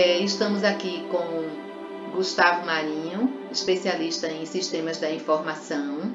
É, 0.00 0.20
estamos 0.20 0.62
aqui 0.62 1.04
com 1.10 2.14
Gustavo 2.14 2.64
Marinho, 2.64 3.36
especialista 3.50 4.28
em 4.28 4.46
sistemas 4.46 4.98
da 4.98 5.10
informação, 5.10 6.14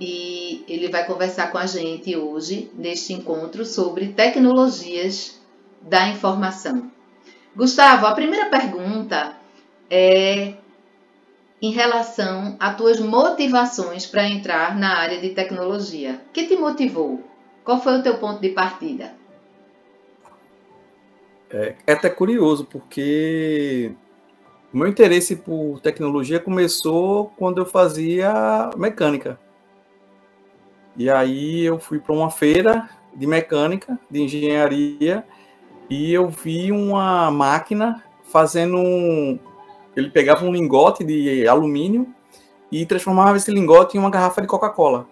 e 0.00 0.64
ele 0.66 0.88
vai 0.88 1.04
conversar 1.04 1.52
com 1.52 1.58
a 1.58 1.66
gente 1.66 2.16
hoje 2.16 2.70
neste 2.74 3.12
encontro 3.12 3.66
sobre 3.66 4.14
tecnologias 4.14 5.38
da 5.82 6.08
informação. 6.08 6.90
Gustavo, 7.54 8.06
a 8.06 8.12
primeira 8.12 8.46
pergunta 8.46 9.36
é 9.90 10.54
em 11.60 11.72
relação 11.72 12.56
às 12.58 12.74
tuas 12.74 12.98
motivações 13.00 14.06
para 14.06 14.26
entrar 14.26 14.74
na 14.74 14.96
área 14.96 15.20
de 15.20 15.28
tecnologia. 15.28 16.22
O 16.30 16.32
que 16.32 16.46
te 16.46 16.56
motivou? 16.56 17.22
Qual 17.66 17.78
foi 17.82 17.98
o 17.98 18.02
teu 18.02 18.16
ponto 18.16 18.40
de 18.40 18.48
partida? 18.48 19.12
É, 21.54 21.76
é 21.86 21.92
até 21.92 22.10
curioso, 22.10 22.64
porque 22.64 23.92
meu 24.72 24.88
interesse 24.88 25.36
por 25.36 25.78
tecnologia 25.78 26.40
começou 26.40 27.32
quando 27.36 27.58
eu 27.58 27.66
fazia 27.66 28.70
mecânica. 28.76 29.38
E 30.96 31.08
aí 31.08 31.62
eu 31.62 31.78
fui 31.78 32.00
para 32.00 32.12
uma 32.12 32.28
feira 32.28 32.90
de 33.14 33.24
mecânica, 33.24 33.96
de 34.10 34.22
engenharia, 34.22 35.24
e 35.88 36.12
eu 36.12 36.28
vi 36.28 36.72
uma 36.72 37.30
máquina 37.30 38.02
fazendo 38.24 38.76
um. 38.76 39.38
Ele 39.94 40.10
pegava 40.10 40.44
um 40.44 40.52
lingote 40.52 41.04
de 41.04 41.46
alumínio 41.46 42.12
e 42.70 42.84
transformava 42.84 43.36
esse 43.36 43.52
lingote 43.52 43.96
em 43.96 44.00
uma 44.00 44.10
garrafa 44.10 44.40
de 44.42 44.48
Coca-Cola. 44.48 45.06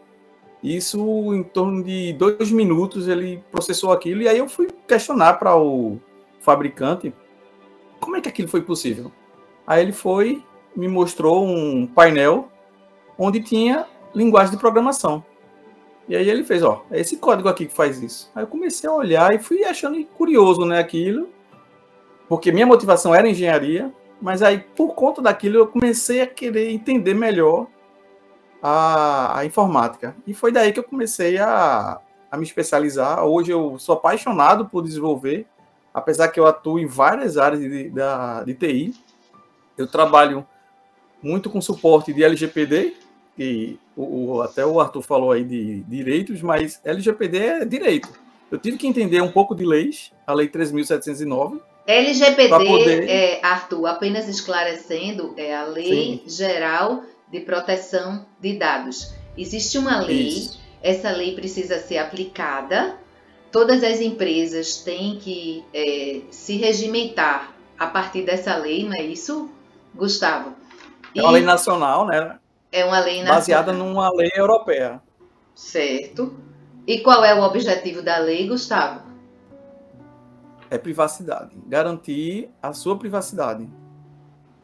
Isso 0.61 0.99
em 1.33 1.45
torno 1.45 1.85
de 1.85 2.13
dois 2.15 2.51
minutos 2.51 3.07
ele 3.07 3.45
processou 3.53 3.93
aquilo 3.93 4.23
e 4.23 4.29
aí 4.29 4.39
eu 4.39 4.49
fui 4.49 4.69
questionar 4.89 5.35
para 5.35 5.57
o 5.57 6.01
fabricante 6.43 7.15
como 8.01 8.17
é 8.17 8.21
que 8.21 8.29
aquilo 8.29 8.49
foi 8.49 8.61
possível. 8.63 9.11
Aí 9.67 9.81
ele 9.81 9.93
foi, 9.93 10.45
me 10.77 10.89
mostrou 10.89 11.47
um 11.47 11.87
painel 11.87 12.49
onde 13.17 13.41
tinha 13.41 13.87
linguagem 14.15 14.53
de 14.53 14.59
programação. 14.59 15.25
E 16.09 16.17
aí 16.17 16.29
ele 16.29 16.45
fez, 16.45 16.63
ó, 16.63 16.85
é 16.91 17.01
esse 17.01 17.17
código 17.17 17.49
aqui 17.49 17.67
que 17.67 17.75
faz 17.75 18.03
isso. 18.03 18.31
Aí 18.35 18.43
eu 18.43 18.47
comecei 18.49 18.91
a 18.91 18.93
olhar 18.93 19.33
e 19.33 19.39
fui 19.39 19.65
achando 19.65 20.05
curioso, 20.05 20.67
né, 20.67 20.81
aquilo, 20.81 21.29
porque 22.29 22.51
minha 22.51 22.67
motivação 22.67 23.15
era 23.15 23.29
engenharia, 23.29 23.93
mas 24.21 24.43
aí 24.43 24.59
por 24.59 24.95
conta 24.95 25.23
daquilo 25.23 25.59
eu 25.59 25.67
comecei 25.67 26.21
a 26.21 26.27
querer 26.27 26.71
entender 26.71 27.15
melhor 27.15 27.67
a, 28.61 29.39
a 29.39 29.45
informática. 29.45 30.17
E 30.27 30.35
foi 30.35 30.51
daí 30.51 30.73
que 30.73 30.81
eu 30.81 30.85
comecei 30.85 31.39
a, 31.39 32.01
a 32.31 32.37
me 32.37 32.45
especializar. 32.45 33.25
Hoje 33.25 33.53
eu 33.53 33.79
sou 33.79 33.95
apaixonado 33.95 34.67
por 34.69 34.83
desenvolver, 34.83 35.47
apesar 35.93 36.29
que 36.29 36.41
eu 36.41 36.47
atuo 36.47 36.79
em 36.79 36.87
várias 36.87 37.37
áreas 37.37 37.61
de, 37.61 37.91
da, 37.91 38.43
de 38.43 38.55
TI. 38.55 38.95
Eu 39.77 39.87
trabalho 39.87 40.47
muito 41.23 41.49
com 41.49 41.61
suporte 41.61 42.13
de 42.13 42.23
LGPD, 42.23 42.95
que 43.37 43.79
o, 43.97 44.35
o, 44.35 44.43
até 44.43 44.65
o 44.65 44.81
Arthur 44.81 45.03
falou 45.03 45.33
aí 45.33 45.45
de, 45.45 45.81
direitos, 45.83 46.43
mas 46.43 46.81
LGPD 46.85 47.39
é 47.39 47.65
direito. 47.65 48.09
Eu 48.51 48.59
tive 48.59 48.77
que 48.77 48.87
entender 48.87 49.23
um 49.23 49.33
pouco 49.33 49.55
de 49.55 49.65
leis, 49.65 50.13
a 50.27 50.35
Lei 50.35 50.49
3.709. 50.49 51.59
LGPD, 51.87 52.49
poder... 52.49 53.09
é, 53.09 53.41
Arthur, 53.43 53.87
apenas 53.87 54.29
esclarecendo, 54.29 55.35
é 55.37 55.55
a 55.55 55.65
Lei 55.65 56.21
Sim. 56.23 56.23
Geral 56.29 57.03
de 57.31 57.41
Proteção 57.41 58.27
de 58.39 58.59
Dados. 58.59 59.15
Existe 59.37 59.79
uma 59.79 60.01
lei, 60.01 60.29
Isso. 60.29 60.61
essa 60.83 61.11
lei 61.11 61.35
precisa 61.35 61.79
ser 61.79 61.97
aplicada, 61.97 62.99
todas 63.53 63.85
as 63.85 64.01
empresas 64.01 64.79
têm 64.79 65.19
que 65.19 65.63
é, 65.73 66.23
se 66.31 66.57
regimentar 66.57 67.53
a 67.79 67.87
partir 67.87 68.25
dessa 68.25 68.57
lei, 68.57 68.85
não 68.85 68.95
é 68.95 69.03
isso, 69.03 69.51
Gustavo? 69.95 70.55
É 71.15 71.21
uma 71.21 71.31
lei 71.31 71.43
nacional, 71.43 72.07
né? 72.07 72.39
É 72.73 72.85
uma 72.85 72.99
lei 73.01 73.19
nacional. 73.19 73.35
Baseada 73.35 73.73
numa 73.73 74.11
lei 74.15 74.31
europeia. 74.35 75.01
Certo. 75.55 76.35
E 76.87 77.01
qual 77.01 77.23
é 77.23 77.39
o 77.39 77.43
objetivo 77.43 78.03
da 78.03 78.19
lei, 78.19 78.49
Gustavo? 78.49 79.03
É 80.71 80.79
privacidade. 80.79 81.55
Garantir 81.67 82.49
a 82.63 82.73
sua 82.73 82.97
privacidade. 82.99 83.69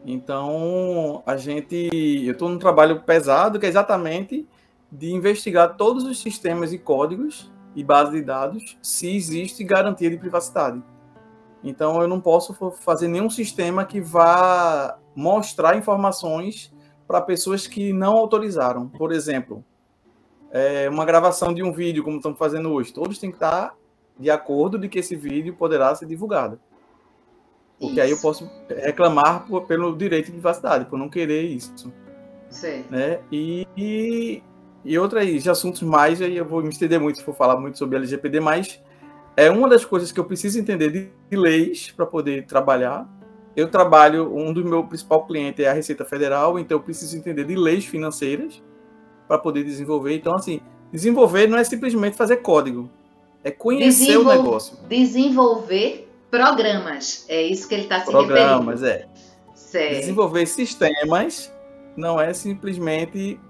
Então, 0.06 1.22
a 1.26 1.36
gente. 1.36 1.90
Eu 2.24 2.32
estou 2.32 2.48
num 2.48 2.58
trabalho 2.58 3.02
pesado 3.02 3.60
que 3.60 3.66
é 3.66 3.68
exatamente 3.68 4.48
de 4.90 5.12
investigar 5.12 5.76
todos 5.76 6.04
os 6.04 6.18
sistemas 6.22 6.72
e 6.72 6.78
códigos 6.78 7.50
e 7.74 7.84
bases 7.84 8.14
de 8.14 8.22
dados 8.22 8.78
se 8.82 9.14
existe 9.14 9.62
garantia 9.64 10.10
de 10.10 10.16
privacidade. 10.16 10.82
Então, 11.62 12.00
eu 12.00 12.08
não 12.08 12.20
posso 12.20 12.54
fazer 12.80 13.08
nenhum 13.08 13.28
sistema 13.28 13.84
que 13.84 14.00
vá 14.00 14.98
mostrar 15.14 15.76
informações 15.76 16.72
para 17.06 17.20
pessoas 17.20 17.66
que 17.66 17.92
não 17.92 18.16
autorizaram. 18.16 18.88
Por 18.88 19.12
exemplo, 19.12 19.64
é, 20.50 20.88
uma 20.88 21.04
gravação 21.04 21.52
de 21.52 21.62
um 21.62 21.72
vídeo, 21.72 22.04
como 22.04 22.18
estamos 22.18 22.38
fazendo 22.38 22.70
hoje, 22.70 22.92
todos 22.92 23.18
têm 23.18 23.30
que 23.30 23.36
estar 23.36 23.74
de 24.18 24.30
acordo 24.30 24.78
de 24.78 24.88
que 24.88 24.98
esse 24.98 25.16
vídeo 25.16 25.54
poderá 25.54 25.94
ser 25.94 26.06
divulgado. 26.06 26.60
Porque 27.78 27.94
isso. 27.94 28.02
aí 28.02 28.10
eu 28.10 28.18
posso 28.18 28.50
reclamar 28.68 29.46
por, 29.46 29.66
pelo 29.66 29.96
direito 29.96 30.26
de 30.26 30.32
privacidade, 30.32 30.84
por 30.86 30.98
não 30.98 31.08
querer 31.08 31.42
isso. 31.42 31.92
Sim. 32.50 32.84
Né? 32.90 33.20
E, 33.30 33.66
e, 33.76 34.42
e 34.84 34.98
outros 34.98 35.46
assuntos 35.48 35.82
mais, 35.82 36.22
aí 36.22 36.36
eu 36.36 36.44
vou 36.44 36.62
me 36.62 36.68
estender 36.68 37.00
muito 37.00 37.18
se 37.18 37.24
for 37.24 37.34
falar 37.34 37.58
muito 37.58 37.78
sobre 37.78 37.96
LGPD, 37.96 38.40
mas 38.40 38.80
é 39.36 39.50
uma 39.50 39.68
das 39.68 39.84
coisas 39.84 40.10
que 40.12 40.18
eu 40.18 40.24
preciso 40.24 40.58
entender 40.58 40.90
de, 40.90 41.10
de 41.30 41.36
leis 41.36 41.90
para 41.90 42.06
poder 42.06 42.46
trabalhar 42.46 43.08
eu 43.58 43.68
trabalho, 43.68 44.32
um 44.36 44.52
dos 44.52 44.64
meus 44.64 44.86
principais 44.86 45.26
clientes 45.26 45.64
é 45.64 45.68
a 45.68 45.72
Receita 45.72 46.04
Federal, 46.04 46.60
então 46.60 46.78
eu 46.78 46.80
preciso 46.80 47.16
entender 47.16 47.42
de 47.42 47.56
leis 47.56 47.84
financeiras 47.84 48.62
para 49.26 49.36
poder 49.36 49.64
desenvolver. 49.64 50.14
Então, 50.14 50.36
assim, 50.36 50.60
desenvolver 50.92 51.48
não 51.48 51.58
é 51.58 51.64
simplesmente 51.64 52.16
fazer 52.16 52.36
código, 52.36 52.88
é 53.42 53.50
conhecer 53.50 54.06
Desenvol 54.06 54.32
o 54.32 54.36
negócio. 54.36 54.78
Desenvolver 54.88 56.08
programas, 56.30 57.26
é 57.28 57.42
isso 57.42 57.68
que 57.68 57.74
ele 57.74 57.82
está 57.82 57.98
se 57.98 58.06
Programas, 58.12 58.80
referindo. 58.80 59.10
é. 59.12 59.56
Certo. 59.56 59.98
Desenvolver 59.98 60.46
sistemas 60.46 61.52
não 61.96 62.20
é 62.20 62.32
simplesmente 62.32 63.40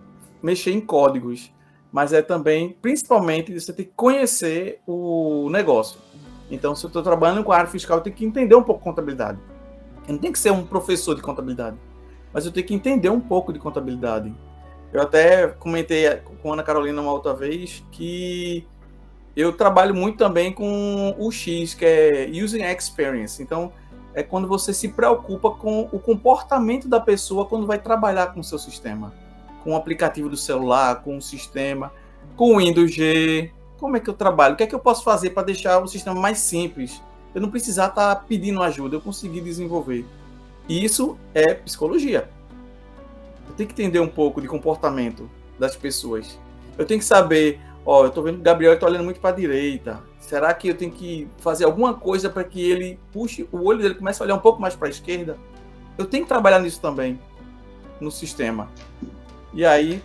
mexer 0.43 0.73
em 0.73 0.81
códigos, 0.81 1.53
mas 1.91 2.13
é 2.13 2.23
também, 2.23 2.77
principalmente, 2.81 3.59
você 3.59 3.73
tem 3.73 3.85
que 3.85 3.93
conhecer 3.95 4.81
o 4.87 5.49
negócio. 5.51 6.01
Então, 6.51 6.75
se 6.75 6.85
eu 6.85 6.89
estou 6.89 7.03
trabalhando 7.03 7.45
com 7.45 7.53
a 7.53 7.57
área 7.57 7.71
fiscal, 7.71 7.99
eu 7.99 8.03
tenho 8.03 8.17
que 8.17 8.25
entender 8.25 8.55
um 8.55 8.63
pouco 8.63 8.83
contabilidade. 8.83 9.39
Eu 10.07 10.15
não 10.15 10.19
tenho 10.19 10.33
que 10.33 10.39
ser 10.39 10.51
um 10.51 10.65
professor 10.65 11.15
de 11.15 11.23
contabilidade, 11.23 11.77
mas 12.33 12.47
eu 12.47 12.53
tenho 12.53 12.67
que 12.67 12.75
entender 12.75 13.11
um 13.11 13.21
pouco 13.21 13.53
de 13.53 13.59
contabilidade. 13.59 14.35
Eu 14.93 15.03
até 15.03 15.49
comentei 15.49 16.07
com 16.43 16.51
a 16.51 16.55
Ana 16.55 16.63
Carolina 16.63 17.01
uma 17.01 17.13
outra 17.13 17.35
vez 17.35 17.85
que 17.91 18.67
eu 19.37 19.53
trabalho 19.53 19.95
muito 19.95 20.17
também 20.17 20.53
com 20.53 21.15
o 21.19 21.31
X, 21.31 21.75
que 21.75 21.85
é 21.85 22.31
Using 22.31 22.63
Experience. 22.63 23.43
Então, 23.43 23.71
é 24.15 24.23
quando 24.23 24.49
você 24.49 24.73
se 24.73 24.89
preocupa 24.89 25.51
com 25.51 25.89
o 25.93 25.99
comportamento 25.99 26.89
da 26.89 26.99
pessoa 26.99 27.45
quando 27.45 27.67
vai 27.67 27.79
trabalhar 27.79 28.29
com 28.29 28.41
o 28.41 28.45
seu 28.45 28.59
sistema. 28.59 29.13
Com 29.63 29.73
o 29.73 29.77
aplicativo 29.77 30.29
do 30.29 30.37
celular, 30.37 31.03
com 31.03 31.17
o 31.17 31.23
sistema, 31.23 31.93
com 32.37 32.55
o 32.55 32.59
Windows 32.59 32.93
G. 32.93 33.53
Como 33.79 33.97
é 33.97 34.01
que 34.01 34.11
eu 34.11 34.15
trabalho? 34.15 34.55
O 34.55 34.57
que 34.57 34.65
é 34.65 34.67
que 34.67 34.75
eu 34.75 34.81
posso 34.81 35.05
fazer 35.05 35.31
para 35.31 35.45
deixar 35.45 35.83
o 35.83 35.87
sistema 35.87 36.19
mais 36.19 36.39
simples? 36.39 37.03
eu 37.35 37.41
não 37.41 37.51
precisar 37.51 37.87
estar 37.87 38.15
tá 38.15 38.17
pedindo 38.17 38.63
ajuda, 38.63 38.97
eu 38.97 39.01
conseguir 39.01 39.41
desenvolver. 39.41 40.05
E 40.69 40.85
isso 40.85 41.17
é 41.35 41.55
psicologia. 41.55 42.29
Eu 43.49 43.55
tenho 43.55 43.69
que 43.69 43.75
entender 43.75 44.01
um 44.01 44.09
pouco 44.09 44.41
de 44.41 44.49
comportamento 44.49 45.31
das 45.59 45.77
pessoas. 45.77 46.39
Eu 46.77 46.85
tenho 46.85 47.01
que 47.01 47.07
saber, 47.07 47.61
ó, 47.85 48.05
eu 48.05 48.11
tô 48.11 48.23
vendo 48.23 48.39
o 48.39 48.43
Gabriel 48.43 48.75
está 48.75 48.87
olhando 48.87 49.05
muito 49.05 49.21
para 49.21 49.31
a 49.31 49.39
direita. 49.39 50.03
Será 50.21 50.53
que 50.53 50.69
eu 50.69 50.75
tenho 50.75 50.93
que 50.93 51.29
fazer 51.39 51.65
alguma 51.65 51.95
coisa 51.95 52.29
para 52.29 52.45
que 52.45 52.61
ele 52.61 52.99
puxe 53.13 53.49
o 53.51 53.65
olho 53.65 53.81
dele 53.81 53.95
comece 53.95 54.23
a 54.23 54.27
olhar 54.27 54.35
um 54.35 54.41
pouco 54.41 54.61
mais 54.61 54.75
para 54.75 54.89
a 54.89 54.91
esquerda? 54.91 55.39
Eu 55.97 56.07
tenho 56.07 56.25
que 56.25 56.29
trabalhar 56.29 56.59
nisso 56.59 56.81
também 56.81 57.19
no 58.01 58.11
sistema. 58.11 58.69
E 59.53 59.65
aí 59.65 60.03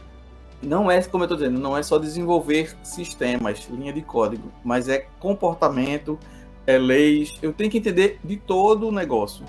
não 0.62 0.90
é, 0.90 1.01
como 1.04 1.24
eu 1.24 1.25
estou 1.25 1.38
dizendo, 1.38 1.60
não 1.60 1.78
é 1.78 1.84
só 1.84 1.98
desenvolver 1.98 2.75
sistemas, 2.84 3.68
linha 3.69 3.92
de 3.92 4.01
código, 4.01 4.51
mas 4.63 4.88
é 4.88 5.07
comportamento, 5.19 6.18
é 6.66 6.78
leis. 6.78 7.38
Eu 7.42 7.51
tenho 7.54 7.69
que 7.69 7.78
entender 7.78 8.19
de 8.24 8.38
todo 8.38 8.88
o 8.88 8.92
negócio. 8.92 9.45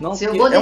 Não, 0.00 0.14
se 0.14 0.24
eu 0.24 0.34
vou 0.34 0.48
é 0.48 0.58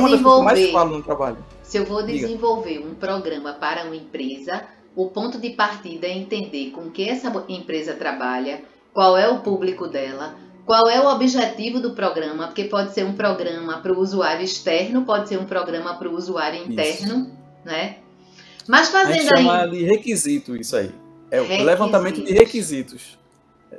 trabalho. 1.02 1.38
Se 1.62 1.78
eu 1.78 1.86
vou 1.86 2.04
desenvolver 2.04 2.78
Diga. 2.78 2.88
um 2.88 2.94
programa 2.94 3.54
para 3.54 3.84
uma 3.84 3.96
empresa, 3.96 4.64
o 4.94 5.08
ponto 5.08 5.40
de 5.40 5.50
partida 5.50 6.06
é 6.06 6.12
entender 6.12 6.70
com 6.70 6.90
que 6.90 7.08
essa 7.08 7.32
empresa 7.48 7.94
trabalha, 7.94 8.62
qual 8.92 9.16
é 9.16 9.26
o 9.28 9.40
público 9.40 9.88
dela, 9.88 10.34
qual 10.66 10.88
é 10.88 11.00
o 11.00 11.10
objetivo 11.10 11.80
do 11.80 11.94
programa, 11.94 12.46
porque 12.46 12.64
pode 12.64 12.92
ser 12.92 13.04
um 13.04 13.14
programa 13.14 13.78
para 13.78 13.92
o 13.92 13.98
usuário 13.98 14.44
externo, 14.44 15.04
pode 15.04 15.28
ser 15.28 15.38
um 15.38 15.46
programa 15.46 15.94
para 15.94 16.08
o 16.08 16.14
usuário 16.14 16.62
interno, 16.62 17.22
isso. 17.22 17.30
né? 17.64 17.96
Mas 18.68 18.88
fazendo 18.88 19.12
a 19.12 19.18
gente 19.18 19.36
chama 19.36 19.62
aí... 19.62 19.70
de 19.70 19.84
requisito 19.84 20.56
isso 20.56 20.76
aí. 20.76 20.90
É 21.30 21.40
o 21.40 21.64
levantamento 21.64 22.22
de 22.22 22.32
requisitos. 22.32 23.18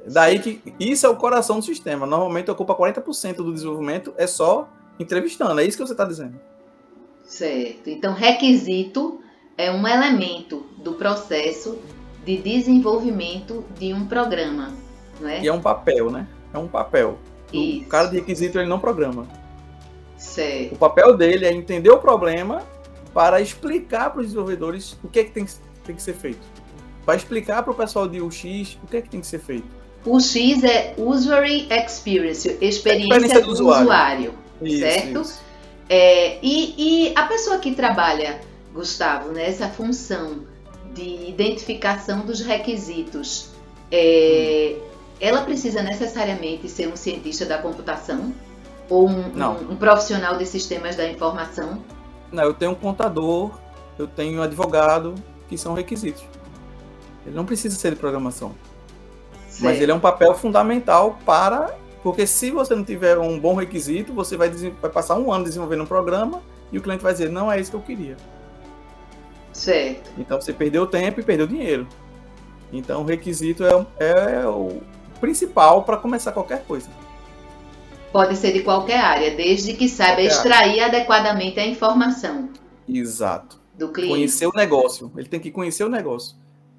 Daí 0.07 0.39
que 0.39 0.61
isso 0.79 1.05
é 1.05 1.09
o 1.09 1.15
coração 1.15 1.59
do 1.59 1.65
sistema. 1.65 2.05
Normalmente 2.05 2.51
ocupa 2.51 2.75
40% 2.75 3.37
do 3.37 3.53
desenvolvimento, 3.53 4.13
é 4.17 4.27
só 4.27 4.67
entrevistando. 4.99 5.59
É 5.59 5.65
isso 5.65 5.77
que 5.77 5.83
você 5.83 5.93
está 5.93 6.05
dizendo. 6.05 6.39
Certo. 7.23 7.89
Então, 7.89 8.13
requisito 8.13 9.21
é 9.57 9.71
um 9.71 9.87
elemento 9.87 10.65
do 10.77 10.93
processo 10.93 11.79
de 12.25 12.37
desenvolvimento 12.37 13.63
de 13.79 13.93
um 13.93 14.05
programa, 14.05 14.73
não 15.19 15.29
é? 15.29 15.41
E 15.41 15.47
é 15.47 15.53
um 15.53 15.61
papel, 15.61 16.11
né? 16.11 16.27
É 16.53 16.57
um 16.57 16.67
papel. 16.67 17.17
Isso. 17.53 17.85
O 17.85 17.87
cara 17.87 18.07
de 18.07 18.17
requisito 18.17 18.59
ele 18.59 18.67
não 18.67 18.79
programa. 18.79 19.27
Certo. 20.17 20.75
O 20.75 20.77
papel 20.77 21.15
dele 21.15 21.45
é 21.45 21.53
entender 21.53 21.89
o 21.89 21.99
problema 21.99 22.63
para 23.15 23.39
explicar 23.39 24.09
para 24.09 24.19
os 24.19 24.27
desenvolvedores 24.27 24.97
o 25.01 25.07
que 25.07 25.19
é 25.19 25.23
que 25.23 25.31
tem, 25.31 25.47
tem 25.85 25.95
que 25.95 26.03
ser 26.03 26.15
feito. 26.15 26.45
Para 27.05 27.15
explicar 27.15 27.63
para 27.63 27.71
o 27.71 27.75
pessoal 27.75 28.09
de 28.09 28.19
UX 28.19 28.77
o 28.83 28.87
que 28.87 28.97
é 28.97 29.01
que 29.01 29.09
tem 29.09 29.21
que 29.21 29.27
ser 29.27 29.39
feito. 29.39 29.65
O 30.05 30.19
X 30.19 30.61
é 30.65 30.93
Usuary 30.97 31.65
Experience, 31.71 32.57
experiência, 32.61 33.15
experiência 33.15 33.39
do, 33.39 33.47
do, 33.47 33.53
usuário, 33.53 33.83
usuário 33.83 34.33
isso, 34.61 34.79
certo? 34.79 35.21
Isso. 35.21 35.41
É, 35.87 36.39
e, 36.43 37.07
e 37.07 37.13
a 37.15 37.23
pessoa 37.23 37.57
que 37.57 37.73
trabalha 37.73 38.41
Gustavo, 38.73 39.31
nessa 39.31 39.67
né, 39.67 39.71
função 39.71 40.41
de 40.93 41.29
identificação 41.29 42.25
dos 42.25 42.41
requisitos, 42.41 43.51
é, 43.89 44.75
ela 45.21 45.43
precisa 45.43 45.81
necessariamente 45.81 46.67
ser 46.67 46.89
um 46.89 46.97
cientista 46.97 47.45
da 47.45 47.59
computação 47.59 48.33
ou 48.89 49.07
um, 49.07 49.21
um, 49.21 49.71
um, 49.71 49.75
profissional 49.77 50.37
de 50.37 50.45
sistemas 50.45 50.97
da 50.97 51.07
informação? 51.07 51.81
Não, 52.35 52.43
eu 52.43 52.53
tenho 52.53 52.71
um 52.71 52.75
contador, 52.75 53.51
eu 53.97 54.05
tenho 54.05 54.39
um 54.39 54.43
advogado, 54.43 55.15
que 55.47 55.57
são 55.57 55.73
requisitos. 55.73 56.23
Ele 57.25 57.35
não 57.35 57.45
precisa 57.45 57.75
ser 57.77 57.91
de 57.91 57.95
programação. 57.95 58.53
Certo. 59.47 59.63
Mas 59.63 59.81
ele 59.81 59.91
é 59.91 59.95
um 59.95 59.99
papel 59.99 60.35
fundamental 60.35 61.17
para. 61.25 61.75
Porque 62.03 62.27
se 62.27 62.51
você 62.51 62.75
não 62.75 62.83
tiver 62.83 63.17
um 63.17 63.39
bom 63.39 63.55
requisito, 63.55 64.13
você 64.13 64.37
vai, 64.37 64.49
vai 64.49 64.91
passar 64.91 65.17
um 65.17 65.31
ano 65.31 65.45
desenvolvendo 65.45 65.83
um 65.83 65.87
programa 65.87 66.43
e 66.71 66.77
o 66.77 66.81
cliente 66.81 67.01
vai 67.01 67.13
dizer, 67.13 67.29
não 67.29 67.51
é 67.51 67.59
isso 67.59 67.71
que 67.71 67.77
eu 67.77 67.81
queria. 67.81 68.17
Certo. 69.51 70.11
Então 70.17 70.39
você 70.39 70.53
perdeu 70.53 70.85
tempo 70.85 71.19
e 71.19 71.23
perdeu 71.23 71.47
dinheiro. 71.47 71.87
Então 72.71 73.01
o 73.01 73.05
requisito 73.05 73.63
é, 73.65 73.71
é 73.97 74.45
o 74.45 74.81
principal 75.19 75.83
para 75.83 75.97
começar 75.97 76.31
qualquer 76.31 76.63
coisa. 76.65 76.89
Pode 78.15 78.37
ser 78.37 78.53
de 78.53 78.63
qualquer 78.63 79.01
área, 79.01 79.35
desde 79.35 79.73
que 79.73 79.89
saiba 79.89 80.13
qualquer 80.13 80.27
extrair 80.27 80.79
área. 80.79 80.85
adequadamente 80.85 81.59
a 81.59 81.65
informação. 81.65 82.49
Exato. 82.87 83.59
Do 83.73 83.91
cliente. 83.91 84.13
Conhecer 84.13 84.47
o 84.47 84.53
negócio. 84.53 85.11
Ele 85.17 85.27
tem 85.27 85.37
que 85.37 85.51
conhecer 85.51 85.83
o 85.83 85.89
negócio. 85.89 86.37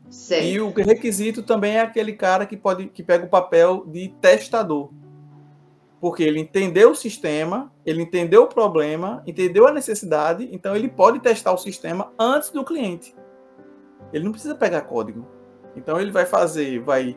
Certo. 0.09 0.47
E 0.47 0.59
o 0.59 0.71
requisito 0.71 1.43
também 1.43 1.77
é 1.77 1.81
aquele 1.81 2.15
cara 2.15 2.47
que 2.47 2.57
pode 2.57 2.87
que 2.87 3.03
pega 3.03 3.27
o 3.27 3.29
papel 3.29 3.85
de 3.87 4.09
testador 4.19 4.89
porque 6.01 6.23
ele 6.23 6.41
entendeu 6.41 6.93
o 6.93 6.95
sistema, 6.95 7.71
ele 7.85 8.01
entendeu 8.01 8.45
o 8.45 8.47
problema, 8.47 9.23
entendeu 9.27 9.67
a 9.67 9.73
necessidade, 9.73 10.49
então 10.53 10.75
ele 10.75 10.89
pode 10.89 11.21
testar 11.21 11.53
o 11.53 11.59
sistema 11.59 12.13
antes 12.19 12.51
do 12.51 12.65
cliente. 12.65 13.15
Ele 14.11 14.25
não 14.25 14.33
precisa 14.33 14.55
pegar 14.55 14.83
código. 14.83 15.27
Então 15.75 16.01
ele 16.01 16.11
vai 16.11 16.25
fazer, 16.25 16.81
vai 16.81 17.15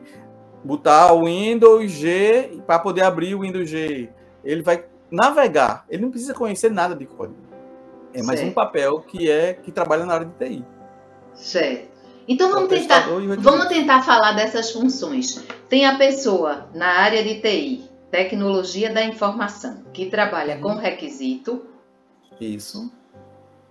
botar 0.64 1.12
o 1.12 1.24
Windows 1.24 1.90
G 1.90 2.60
para 2.66 2.78
poder 2.78 3.02
abrir 3.02 3.34
o 3.34 3.40
Windows 3.40 3.68
G. 3.68 4.08
Ele 4.44 4.62
vai 4.62 4.84
navegar. 5.10 5.84
Ele 5.88 6.02
não 6.02 6.10
precisa 6.10 6.34
conhecer 6.34 6.70
nada 6.70 6.94
de 6.94 7.06
código. 7.06 7.38
É 8.12 8.22
mais 8.22 8.40
certo. 8.40 8.50
um 8.50 8.54
papel 8.54 9.00
que 9.00 9.30
é 9.30 9.54
que 9.54 9.70
trabalha 9.70 10.04
na 10.04 10.14
área 10.14 10.26
de 10.26 10.32
TI. 10.44 10.64
Certo. 11.34 11.90
Então 12.28 12.50
vamos 12.52 12.68
tentar, 12.68 13.08
vamos 13.38 13.66
tentar 13.66 14.02
falar 14.02 14.32
dessas 14.32 14.70
funções. 14.70 15.44
Tem 15.68 15.86
a 15.86 15.96
pessoa 15.96 16.68
na 16.74 16.86
área 16.86 17.24
de 17.24 17.40
TI 17.40 17.90
Tecnologia 18.10 18.92
da 18.92 19.04
Informação, 19.04 19.84
que 19.92 20.06
trabalha 20.06 20.58
com 20.58 20.70
uhum. 20.70 20.78
requisito. 20.78 21.64
Isso. 22.40 22.92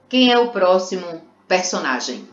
Quem 0.08 0.32
é 0.32 0.40
o 0.40 0.52
próximo 0.52 1.22
personagem? 1.48 2.28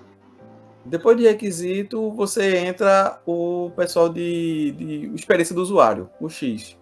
Depois 0.86 1.16
de 1.16 1.24
requisito, 1.24 2.12
você 2.12 2.58
entra 2.58 3.20
o 3.26 3.72
pessoal 3.74 4.08
de, 4.08 4.70
de 4.70 5.10
experiência 5.16 5.52
do 5.52 5.60
usuário, 5.60 6.08
o 6.20 6.28
X. 6.28 6.78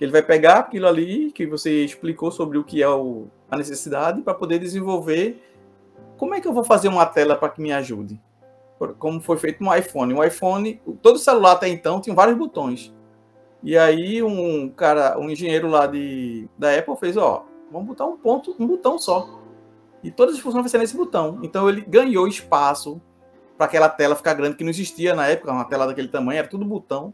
Ele 0.00 0.10
vai 0.10 0.22
pegar 0.22 0.60
aquilo 0.60 0.86
ali 0.86 1.30
que 1.32 1.46
você 1.46 1.84
explicou 1.84 2.30
sobre 2.30 2.56
o 2.56 2.64
que 2.64 2.82
é 2.82 2.88
o, 2.88 3.26
a 3.50 3.56
necessidade 3.56 4.22
para 4.22 4.32
poder 4.32 4.58
desenvolver. 4.58 5.42
Como 6.16 6.34
é 6.34 6.40
que 6.40 6.48
eu 6.48 6.54
vou 6.54 6.64
fazer 6.64 6.88
uma 6.88 7.04
tela 7.04 7.36
para 7.36 7.50
que 7.50 7.60
me 7.60 7.70
ajude? 7.70 8.18
Como 8.98 9.20
foi 9.20 9.36
feito 9.36 9.62
no 9.62 9.74
iPhone. 9.76 10.14
O 10.14 10.24
iPhone, 10.24 10.80
todo 11.02 11.18
celular 11.18 11.52
até 11.52 11.68
então 11.68 12.00
tinha 12.00 12.16
vários 12.16 12.38
botões. 12.38 12.94
E 13.62 13.76
aí 13.76 14.22
um 14.22 14.70
cara, 14.70 15.18
um 15.18 15.28
engenheiro 15.28 15.68
lá 15.68 15.86
de, 15.86 16.48
da 16.56 16.74
Apple 16.74 16.96
fez, 16.96 17.16
ó, 17.16 17.44
vamos 17.70 17.88
botar 17.88 18.06
um 18.06 18.16
ponto, 18.16 18.56
um 18.58 18.66
botão 18.66 18.98
só. 18.98 19.38
E 20.02 20.10
todas 20.10 20.36
as 20.36 20.40
funções 20.40 20.62
vão 20.62 20.68
ser 20.70 20.78
nesse 20.78 20.96
botão. 20.96 21.40
Então 21.42 21.68
ele 21.68 21.82
ganhou 21.82 22.26
espaço 22.26 23.02
para 23.58 23.66
aquela 23.66 23.88
tela 23.88 24.14
ficar 24.14 24.34
grande 24.34 24.56
que 24.56 24.62
não 24.62 24.70
existia 24.70 25.14
na 25.14 25.26
época, 25.26 25.52
uma 25.52 25.64
tela 25.64 25.86
daquele 25.86 26.06
tamanho, 26.06 26.38
era 26.38 26.48
tudo 26.48 26.64
botão. 26.64 27.12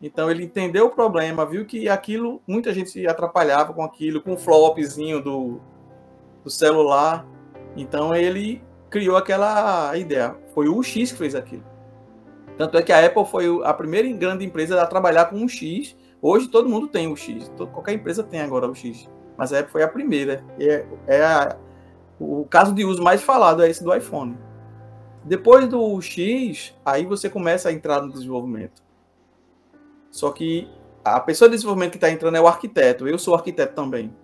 Então 0.00 0.30
ele 0.30 0.44
entendeu 0.44 0.86
o 0.86 0.90
problema, 0.90 1.44
viu 1.44 1.66
que 1.66 1.88
aquilo, 1.88 2.40
muita 2.46 2.72
gente 2.72 2.88
se 2.88 3.06
atrapalhava 3.08 3.72
com 3.72 3.82
aquilo, 3.82 4.22
com 4.22 4.34
o 4.34 4.38
flopzinho 4.38 5.20
do, 5.20 5.60
do 6.44 6.48
celular. 6.48 7.26
Então 7.76 8.14
ele 8.14 8.62
criou 8.88 9.16
aquela 9.16 9.96
ideia. 9.96 10.36
Foi 10.54 10.68
o 10.68 10.80
X 10.80 11.10
que 11.10 11.18
fez 11.18 11.34
aquilo. 11.34 11.64
Tanto 12.56 12.78
é 12.78 12.82
que 12.82 12.92
a 12.92 13.04
Apple 13.04 13.26
foi 13.26 13.46
a 13.64 13.74
primeira 13.74 14.08
grande 14.12 14.44
empresa 14.44 14.80
a 14.80 14.86
trabalhar 14.86 15.26
com 15.26 15.36
um 15.36 15.48
X. 15.48 15.96
Hoje 16.22 16.46
todo 16.48 16.68
mundo 16.68 16.86
tem 16.86 17.10
o 17.10 17.16
X. 17.16 17.50
Qualquer 17.56 17.94
empresa 17.94 18.22
tem 18.22 18.40
agora 18.40 18.68
o 18.68 18.74
X. 18.74 19.08
Mas 19.36 19.52
a 19.52 19.58
Apple 19.58 19.72
foi 19.72 19.82
a 19.82 19.88
primeira. 19.88 20.44
É, 20.60 20.86
é 21.08 21.22
a, 21.24 21.56
o 22.20 22.44
caso 22.48 22.72
de 22.72 22.84
uso 22.84 23.02
mais 23.02 23.22
falado 23.22 23.64
é 23.64 23.68
esse 23.68 23.82
do 23.82 23.94
iPhone. 23.94 24.36
Depois 25.24 25.68
do 25.68 26.00
X, 26.00 26.74
aí 26.84 27.04
você 27.04 27.28
começa 27.28 27.68
a 27.68 27.72
entrar 27.72 28.02
no 28.02 28.12
desenvolvimento. 28.12 28.82
Só 30.10 30.30
que 30.30 30.68
a 31.04 31.20
pessoa 31.20 31.48
de 31.48 31.56
desenvolvimento 31.56 31.92
que 31.92 31.96
está 31.96 32.10
entrando 32.10 32.36
é 32.36 32.40
o 32.40 32.46
arquiteto. 32.46 33.06
Eu 33.06 33.18
sou 33.18 33.34
arquiteto 33.34 33.74
também. 33.74 34.14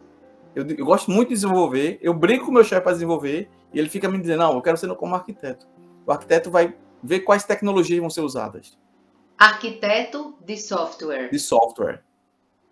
Eu, 0.54 0.66
eu 0.66 0.84
gosto 0.84 1.10
muito 1.10 1.28
de 1.28 1.34
desenvolver. 1.34 1.98
Eu 2.00 2.14
brinco 2.14 2.46
com 2.46 2.50
o 2.50 2.54
meu 2.54 2.64
chefe 2.64 2.82
para 2.82 2.92
desenvolver. 2.92 3.50
E 3.72 3.78
ele 3.78 3.88
fica 3.88 4.08
me 4.08 4.18
dizendo: 4.18 4.40
Não, 4.40 4.54
eu 4.54 4.62
quero 4.62 4.76
ser 4.76 4.92
como 4.94 5.14
arquiteto. 5.14 5.66
O 6.06 6.12
arquiteto 6.12 6.50
vai 6.50 6.74
ver 7.02 7.20
quais 7.20 7.44
tecnologias 7.44 8.00
vão 8.00 8.10
ser 8.10 8.20
usadas. 8.20 8.78
Arquiteto 9.36 10.36
de 10.44 10.56
software. 10.56 11.28
De 11.30 11.38
software. 11.38 12.02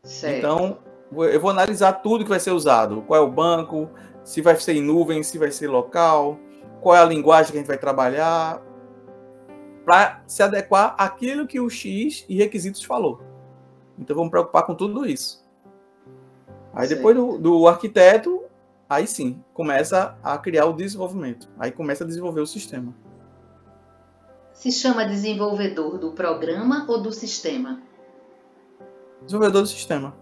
Certo. 0.04 0.38
Então, 0.38 0.78
eu 1.12 1.40
vou 1.40 1.50
analisar 1.50 1.92
tudo 1.94 2.24
que 2.24 2.30
vai 2.30 2.40
ser 2.40 2.52
usado. 2.52 3.02
Qual 3.02 3.20
é 3.20 3.24
o 3.24 3.30
banco, 3.30 3.90
se 4.24 4.40
vai 4.40 4.56
ser 4.56 4.74
em 4.74 4.82
nuvem, 4.82 5.22
se 5.22 5.38
vai 5.38 5.50
ser 5.50 5.68
local, 5.68 6.38
qual 6.82 6.96
é 6.96 7.00
a 7.00 7.04
linguagem 7.04 7.52
que 7.52 7.56
a 7.56 7.60
gente 7.60 7.68
vai 7.68 7.78
trabalhar, 7.78 8.60
para 9.84 10.22
se 10.26 10.42
adequar 10.42 10.94
àquilo 10.98 11.46
que 11.46 11.58
o 11.58 11.70
X 11.70 12.26
e 12.28 12.36
requisitos 12.36 12.84
falou. 12.84 13.20
Então, 13.98 14.14
vamos 14.14 14.30
preocupar 14.30 14.64
com 14.64 14.74
tudo 14.74 15.06
isso. 15.06 15.42
Aí, 16.74 16.86
certo. 16.86 16.98
depois 16.98 17.16
do, 17.16 17.38
do 17.38 17.68
arquiteto, 17.68 18.42
aí 18.88 19.06
sim, 19.06 19.42
começa 19.54 20.16
a 20.22 20.36
criar 20.36 20.66
o 20.66 20.72
desenvolvimento. 20.72 21.48
Aí 21.58 21.72
começa 21.72 22.04
a 22.04 22.06
desenvolver 22.06 22.40
o 22.40 22.46
sistema 22.46 22.94
se 24.62 24.70
chama 24.70 25.04
desenvolvedor 25.04 25.98
do 25.98 26.12
programa 26.12 26.86
ou 26.88 27.02
do 27.02 27.10
sistema? 27.10 27.82
Desenvolvedor 29.24 29.62
do 29.62 29.68
sistema. 29.68 30.14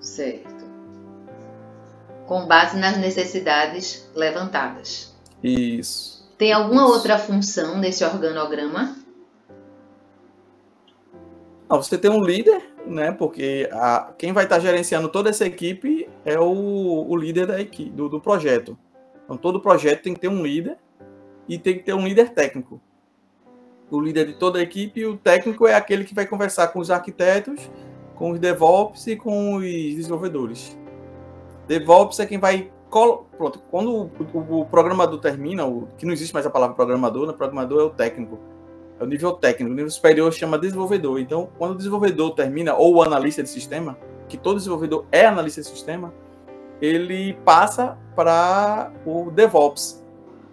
Certo. 0.00 0.57
Com 2.28 2.46
base 2.46 2.78
nas 2.78 2.96
necessidades 2.96 4.08
levantadas. 4.14 5.12
Isso. 5.42 6.30
Tem 6.38 6.52
alguma 6.52 6.84
Isso. 6.84 6.92
outra 6.92 7.18
função 7.18 7.78
nesse 7.78 8.04
organograma? 8.04 8.96
Não, 11.68 11.82
você 11.82 11.98
tem 11.98 12.10
um 12.10 12.22
líder, 12.22 12.62
né? 12.86 13.10
Porque 13.10 13.68
a, 13.72 14.12
quem 14.16 14.32
vai 14.32 14.44
estar 14.44 14.60
gerenciando 14.60 15.08
toda 15.08 15.30
essa 15.30 15.44
equipe 15.44 16.08
é 16.24 16.38
o, 16.38 17.06
o 17.08 17.16
líder 17.16 17.46
da 17.46 17.60
equipe, 17.60 17.90
do, 17.90 18.08
do 18.08 18.20
projeto. 18.20 18.78
Então 19.24 19.36
todo 19.36 19.60
projeto 19.60 20.02
tem 20.02 20.14
que 20.14 20.20
ter 20.20 20.28
um 20.28 20.42
líder 20.42 20.78
e 21.48 21.58
tem 21.58 21.76
que 21.76 21.82
ter 21.82 21.94
um 21.94 22.06
líder 22.06 22.30
técnico 22.30 22.80
o 23.90 24.00
líder 24.00 24.26
de 24.26 24.34
toda 24.34 24.58
a 24.58 24.62
equipe, 24.62 25.00
e 25.00 25.06
o 25.06 25.16
técnico 25.16 25.66
é 25.66 25.74
aquele 25.74 26.04
que 26.04 26.14
vai 26.14 26.26
conversar 26.26 26.68
com 26.68 26.78
os 26.78 26.90
arquitetos, 26.90 27.70
com 28.14 28.32
os 28.32 28.38
DevOps 28.38 29.06
e 29.06 29.16
com 29.16 29.56
os 29.56 29.64
desenvolvedores. 29.64 30.77
DevOps 31.68 32.18
é 32.18 32.26
quem 32.26 32.38
vai. 32.38 32.72
Pronto, 32.90 33.60
quando 33.70 33.94
o, 33.94 34.10
o, 34.32 34.60
o 34.60 34.64
programador 34.64 35.20
termina, 35.20 35.66
o, 35.66 35.86
que 35.98 36.06
não 36.06 36.12
existe 36.12 36.32
mais 36.32 36.46
a 36.46 36.50
palavra 36.50 36.74
programador, 36.74 37.26
né? 37.26 37.34
programador 37.34 37.80
é 37.80 37.84
o 37.84 37.90
técnico. 37.90 38.38
É 38.98 39.04
o 39.04 39.06
nível 39.06 39.32
técnico. 39.32 39.70
O 39.70 39.76
nível 39.76 39.90
superior 39.90 40.32
chama 40.32 40.58
desenvolvedor. 40.58 41.20
Então, 41.20 41.50
quando 41.58 41.72
o 41.72 41.76
desenvolvedor 41.76 42.34
termina, 42.34 42.74
ou 42.74 42.96
o 42.96 43.02
analista 43.02 43.42
de 43.42 43.48
sistema, 43.50 43.98
que 44.26 44.38
todo 44.38 44.56
desenvolvedor 44.56 45.04
é 45.12 45.26
analista 45.26 45.60
de 45.60 45.68
sistema, 45.68 46.12
ele 46.80 47.34
passa 47.44 47.98
para 48.16 48.90
o 49.04 49.30
DevOps, 49.30 50.02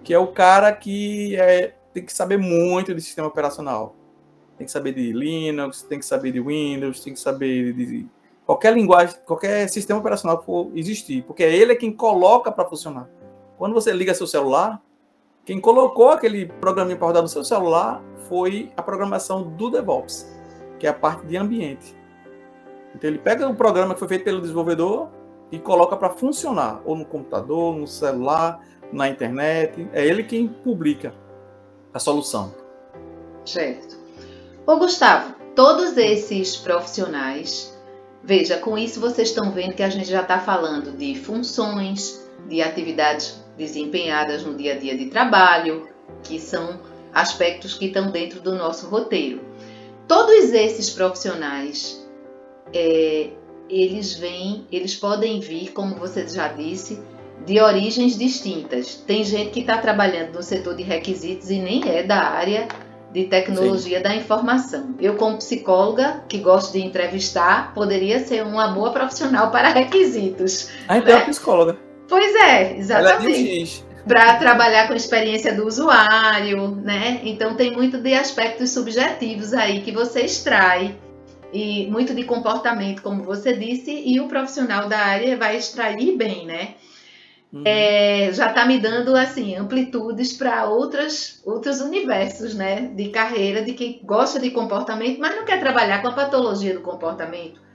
que 0.04 0.14
é 0.14 0.20
o 0.20 0.28
cara 0.28 0.72
que 0.74 1.36
é 1.38 1.76
tem 1.94 2.04
que 2.04 2.14
saber 2.14 2.38
muito 2.38 2.94
de 2.94 3.02
sistema 3.02 3.30
operacional. 3.30 3.96
Tem 4.58 4.66
que 4.66 4.72
saber 4.72 4.94
de 4.94 5.14
Linux, 5.14 5.82
tem 5.84 5.98
que 5.98 6.06
saber 6.06 6.34
de 6.34 6.42
Windows, 6.42 7.00
tem 7.00 7.14
que 7.14 7.20
saber 7.20 7.72
de 7.72 8.06
qualquer 8.46 8.74
linguagem, 8.74 9.16
qualquer 9.26 9.68
sistema 9.68 10.00
operacional 10.00 10.40
que 10.40 10.46
for 10.46 10.72
existir, 10.76 11.24
porque 11.24 11.44
é 11.44 11.54
ele 11.54 11.74
é 11.74 11.76
quem 11.76 11.92
coloca 11.92 12.52
para 12.52 12.66
funcionar. 12.66 13.10
Quando 13.58 13.74
você 13.74 13.92
liga 13.92 14.14
seu 14.14 14.28
celular, 14.28 14.82
quem 15.46 15.60
colocou 15.60 16.10
aquele 16.10 16.48
programinha 16.48 16.98
para 16.98 17.08
rodar 17.08 17.22
no 17.22 17.30
seu 17.30 17.44
celular 17.44 18.04
foi 18.28 18.72
a 18.76 18.82
programação 18.82 19.44
do 19.44 19.70
DevOps, 19.70 20.28
que 20.80 20.88
é 20.88 20.90
a 20.90 20.94
parte 20.94 21.26
de 21.26 21.38
ambiente. 21.38 21.96
Então 22.94 23.10
ele 23.10 23.20
pega 23.20 23.48
o 23.48 23.56
programa 23.56 23.94
que 23.94 24.00
foi 24.00 24.08
feito 24.08 24.24
pelo 24.24 24.42
desenvolvedor 24.42 25.10
e 25.52 25.60
coloca 25.60 25.96
para 25.96 26.10
funcionar, 26.10 26.82
ou 26.86 26.96
no 26.96 27.06
computador, 27.06 27.76
no 27.76 27.88
celular, 27.88 28.60
na 28.92 29.08
internet. 29.10 29.88
É 29.94 30.06
ele 30.06 30.24
quem 30.24 30.48
publica 30.48 31.14
a 31.94 32.00
solução. 32.00 32.54
Certo. 33.46 33.98
Ô 34.66 34.78
Gustavo, 34.78 35.36
todos 35.56 35.96
esses 35.98 36.58
profissionais, 36.58 37.75
veja, 38.26 38.58
com 38.58 38.78
isso 38.78 39.00
vocês 39.00 39.30
estão 39.30 39.52
vendo 39.52 39.76
que 39.76 39.84
a 39.84 39.90
gente 39.90 40.10
já 40.10 40.22
está 40.22 40.40
falando 40.40 40.98
de 40.98 41.16
funções, 41.16 42.28
de 42.50 42.62
atividades 42.62 43.40
desempenhadas 43.56 44.44
no 44.44 44.56
dia 44.56 44.74
a 44.74 44.78
dia 44.78 44.98
de 44.98 45.06
trabalho, 45.06 45.88
que 46.24 46.40
são 46.40 46.80
aspectos 47.14 47.76
que 47.76 47.86
estão 47.86 48.12
dentro 48.12 48.42
do 48.42 48.56
nosso 48.56 48.88
roteiro. 48.88 49.42
Todos 50.08 50.52
esses 50.52 50.90
profissionais, 50.90 52.06
é, 52.74 53.30
eles 53.70 54.16
vêm, 54.16 54.66
eles 54.72 54.96
podem 54.96 55.40
vir, 55.40 55.72
como 55.72 55.96
você 55.96 56.28
já 56.28 56.50
disse, 56.50 57.00
de 57.46 57.60
origens 57.60 58.18
distintas. 58.18 58.96
Tem 58.96 59.24
gente 59.24 59.52
que 59.52 59.62
está 59.62 59.78
trabalhando 59.78 60.34
no 60.34 60.44
setor 60.44 60.76
de 60.76 60.84
requisitos 60.84 61.50
e 61.50 61.60
nem 61.60 61.88
é 61.88 62.04
da 62.04 62.22
área 62.22 62.68
de 63.16 63.24
tecnologia 63.24 63.98
Sim. 64.00 64.04
da 64.04 64.14
informação. 64.14 64.94
Eu, 65.00 65.16
como 65.16 65.38
psicóloga, 65.38 66.22
que 66.28 66.38
gosto 66.40 66.74
de 66.74 66.82
entrevistar, 66.82 67.74
poderia 67.74 68.20
ser 68.20 68.44
uma 68.44 68.68
boa 68.68 68.92
profissional 68.92 69.52
para 69.52 69.70
requisitos. 69.70 70.70
Ah, 70.86 70.98
então 70.98 71.16
né? 71.16 71.22
é 71.22 71.26
psicóloga. 71.26 71.78
Pois 72.10 72.36
é, 72.36 72.78
exatamente. 72.78 73.86
É 73.92 73.96
para 74.06 74.36
trabalhar 74.36 74.86
com 74.86 74.94
a 74.94 74.98
experiência 74.98 75.56
do 75.56 75.66
usuário, 75.66 76.76
né? 76.76 77.22
Então 77.24 77.56
tem 77.56 77.72
muito 77.72 77.98
de 77.98 78.14
aspectos 78.14 78.70
subjetivos 78.72 79.54
aí 79.54 79.80
que 79.82 79.92
você 79.92 80.22
extrai 80.22 80.96
e 81.54 81.88
muito 81.88 82.14
de 82.14 82.24
comportamento, 82.24 83.02
como 83.02 83.24
você 83.24 83.54
disse, 83.54 83.92
e 83.92 84.20
o 84.20 84.28
profissional 84.28 84.90
da 84.90 85.00
área 85.00 85.38
vai 85.38 85.56
extrair 85.56 86.18
bem, 86.18 86.46
né? 86.46 86.76
Uhum. 87.54 87.64
É, 87.66 88.32
já 88.34 88.48
está 88.50 88.66
me 88.66 88.80
dando 88.80 89.16
assim 89.16 89.56
amplitudes 89.56 90.34
para 90.34 90.66
outras 90.66 91.42
outros 91.46 91.80
universos, 91.80 92.54
né? 92.54 92.92
De 92.96 93.10
carreira 93.10 93.62
de 93.62 93.74
quem 93.74 94.02
gosta 94.04 94.40
de 94.40 94.52
comportamento, 94.52 95.20
mas 95.20 95.36
não 95.36 95.46
quer 95.46 95.60
trabalhar 95.60 96.02
com 96.02 96.10
a 96.10 96.14
patologia 96.14 96.74
do 96.74 96.82
comportamento 96.82 97.66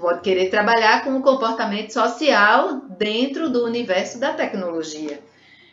pode 0.00 0.22
querer 0.22 0.48
trabalhar 0.48 1.04
com 1.04 1.16
o 1.16 1.22
comportamento 1.22 1.92
social 1.92 2.80
dentro 2.98 3.50
do 3.50 3.64
universo 3.64 4.18
da 4.18 4.32
tecnologia. 4.32 5.20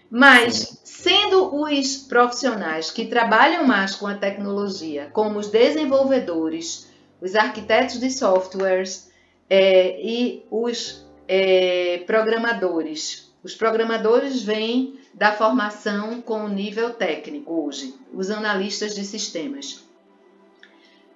Mas, 0.09 0.79
sendo 0.83 1.55
os 1.55 1.97
profissionais 1.97 2.91
que 2.91 3.05
trabalham 3.05 3.65
mais 3.65 3.95
com 3.95 4.07
a 4.07 4.15
tecnologia, 4.15 5.09
como 5.11 5.39
os 5.39 5.47
desenvolvedores, 5.47 6.89
os 7.21 7.35
arquitetos 7.35 7.99
de 7.99 8.09
softwares 8.11 9.11
é, 9.49 9.99
e 10.01 10.45
os 10.51 11.05
é, 11.27 12.03
programadores, 12.05 13.27
os 13.43 13.55
programadores 13.55 14.41
vêm 14.41 14.99
da 15.13 15.31
formação 15.31 16.21
com 16.21 16.47
nível 16.47 16.93
técnico 16.93 17.65
hoje, 17.65 17.93
os 18.13 18.29
analistas 18.29 18.93
de 18.95 19.03
sistemas. 19.03 19.83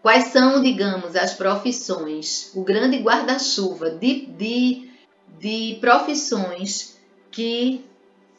Quais 0.01 0.25
são, 0.25 0.61
digamos, 0.61 1.15
as 1.15 1.33
profissões, 1.33 2.51
o 2.55 2.63
grande 2.63 2.97
guarda-chuva 2.97 3.91
de, 3.91 4.25
de, 4.25 4.89
de 5.39 5.77
profissões 5.79 6.97
que 7.29 7.85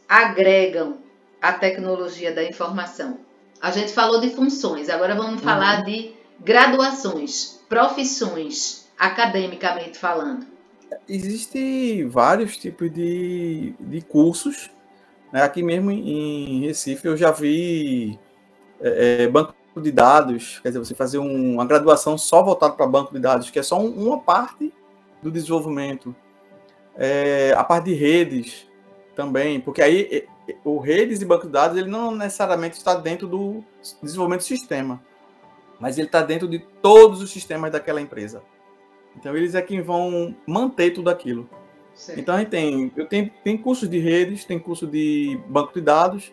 agregam 0.08 0.98
a 1.40 1.52
tecnologia 1.52 2.32
da 2.32 2.42
informação? 2.42 3.18
A 3.60 3.70
gente 3.70 3.92
falou 3.92 4.20
de 4.20 4.30
funções, 4.30 4.88
agora 4.88 5.14
vamos 5.14 5.34
uhum. 5.34 5.38
falar 5.38 5.84
de 5.84 6.12
graduações, 6.40 7.60
profissões, 7.68 8.88
academicamente 8.98 9.96
falando. 9.96 10.51
Existem 11.08 12.08
vários 12.08 12.56
tipos 12.56 12.92
de, 12.92 13.74
de 13.80 14.00
cursos. 14.02 14.70
Né? 15.32 15.42
Aqui 15.42 15.62
mesmo 15.62 15.90
em 15.90 16.60
Recife 16.66 17.06
eu 17.06 17.16
já 17.16 17.30
vi 17.30 18.18
é, 18.80 19.26
banco 19.28 19.54
de 19.76 19.90
dados, 19.90 20.60
quer 20.60 20.68
dizer, 20.68 20.78
você 20.78 20.94
fazer 20.94 21.18
um, 21.18 21.54
uma 21.54 21.64
graduação 21.64 22.18
só 22.18 22.42
voltada 22.42 22.74
para 22.74 22.86
banco 22.86 23.12
de 23.12 23.20
dados, 23.20 23.50
que 23.50 23.58
é 23.58 23.62
só 23.62 23.80
um, 23.80 24.08
uma 24.08 24.20
parte 24.20 24.72
do 25.22 25.30
desenvolvimento. 25.30 26.14
É, 26.94 27.54
a 27.56 27.64
parte 27.64 27.86
de 27.86 27.94
redes 27.94 28.68
também, 29.16 29.60
porque 29.60 29.80
aí 29.80 30.26
o 30.64 30.78
redes 30.78 31.22
e 31.22 31.24
banco 31.24 31.46
de 31.46 31.52
dados 31.52 31.78
ele 31.78 31.88
não 31.88 32.14
necessariamente 32.14 32.76
está 32.76 32.94
dentro 32.94 33.26
do 33.26 33.64
desenvolvimento 34.02 34.40
do 34.40 34.46
sistema, 34.46 35.02
mas 35.80 35.96
ele 35.96 36.08
está 36.08 36.22
dentro 36.22 36.48
de 36.48 36.58
todos 36.58 37.22
os 37.22 37.30
sistemas 37.30 37.72
daquela 37.72 38.00
empresa. 38.00 38.42
Então 39.16 39.36
eles 39.36 39.54
é 39.54 39.62
quem 39.62 39.80
vão 39.80 40.34
manter 40.46 40.90
tudo 40.90 41.10
aquilo. 41.10 41.48
Sim. 41.94 42.14
Então 42.16 42.34
a 42.34 42.38
gente 42.38 42.48
tem, 42.48 42.92
eu 42.96 43.06
tenho, 43.06 43.30
tem 43.44 43.56
curso 43.56 43.86
de 43.86 43.98
redes, 43.98 44.44
tem 44.44 44.58
curso 44.58 44.86
de 44.86 45.38
banco 45.48 45.74
de 45.74 45.80
dados, 45.80 46.32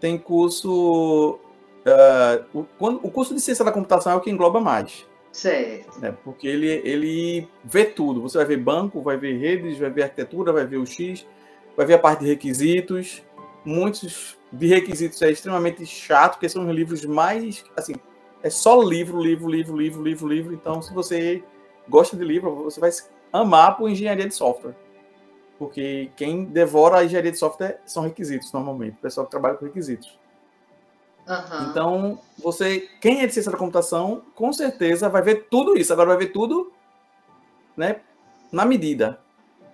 tem 0.00 0.16
curso 0.16 1.40
Uh, 1.82 2.60
o, 2.60 2.64
quando, 2.78 3.00
o 3.02 3.10
curso 3.10 3.34
de 3.34 3.40
ciência 3.40 3.64
da 3.64 3.72
computação 3.72 4.12
é 4.12 4.16
o 4.16 4.20
que 4.20 4.30
engloba 4.30 4.60
mais. 4.60 5.04
Certo. 5.32 5.98
Né? 5.98 6.14
Porque 6.24 6.46
ele, 6.46 6.68
ele 6.84 7.48
vê 7.64 7.84
tudo. 7.84 8.22
Você 8.22 8.38
vai 8.38 8.46
ver 8.46 8.58
banco, 8.58 9.02
vai 9.02 9.16
ver 9.16 9.38
redes, 9.38 9.78
vai 9.78 9.90
ver 9.90 10.04
arquitetura, 10.04 10.52
vai 10.52 10.66
ver 10.66 10.76
o 10.76 10.86
X, 10.86 11.26
vai 11.76 11.86
ver 11.86 11.94
a 11.94 11.98
parte 11.98 12.20
de 12.20 12.26
requisitos. 12.26 13.22
Muitos 13.64 14.38
de 14.52 14.66
requisitos 14.66 15.20
é 15.22 15.30
extremamente 15.30 15.84
chato, 15.86 16.32
porque 16.32 16.48
são 16.48 16.66
os 16.66 16.74
livros 16.74 17.04
mais. 17.04 17.64
Assim, 17.76 17.94
é 18.42 18.50
só 18.50 18.80
livro, 18.82 19.20
livro, 19.20 19.48
livro, 19.48 19.76
livro, 19.76 20.02
livro, 20.02 20.28
livro. 20.28 20.54
Então, 20.54 20.80
se 20.82 20.92
você 20.92 21.42
gosta 21.88 22.16
de 22.16 22.24
livro, 22.24 22.54
você 22.64 22.80
vai 22.80 22.90
amar 23.32 23.76
por 23.76 23.88
engenharia 23.88 24.26
de 24.26 24.34
software. 24.34 24.74
Porque 25.58 26.10
quem 26.16 26.44
devora 26.44 26.98
a 26.98 27.04
engenharia 27.04 27.30
de 27.30 27.38
software 27.38 27.80
são 27.86 28.02
requisitos, 28.02 28.52
normalmente. 28.52 28.94
O 28.94 29.02
pessoal 29.02 29.26
que 29.26 29.30
trabalha 29.30 29.54
com 29.54 29.64
requisitos. 29.64 30.18
Uhum. 31.26 31.70
Então, 31.70 32.18
você, 32.38 32.88
quem 33.00 33.20
é 33.20 33.26
de 33.26 33.32
ciência 33.32 33.52
da 33.52 33.58
computação, 33.58 34.22
com 34.34 34.52
certeza 34.52 35.08
vai 35.08 35.22
ver 35.22 35.46
tudo 35.48 35.76
isso. 35.76 35.92
Agora 35.92 36.08
vai 36.08 36.18
ver 36.18 36.32
tudo, 36.32 36.72
né, 37.76 38.00
na 38.50 38.64
medida. 38.64 39.20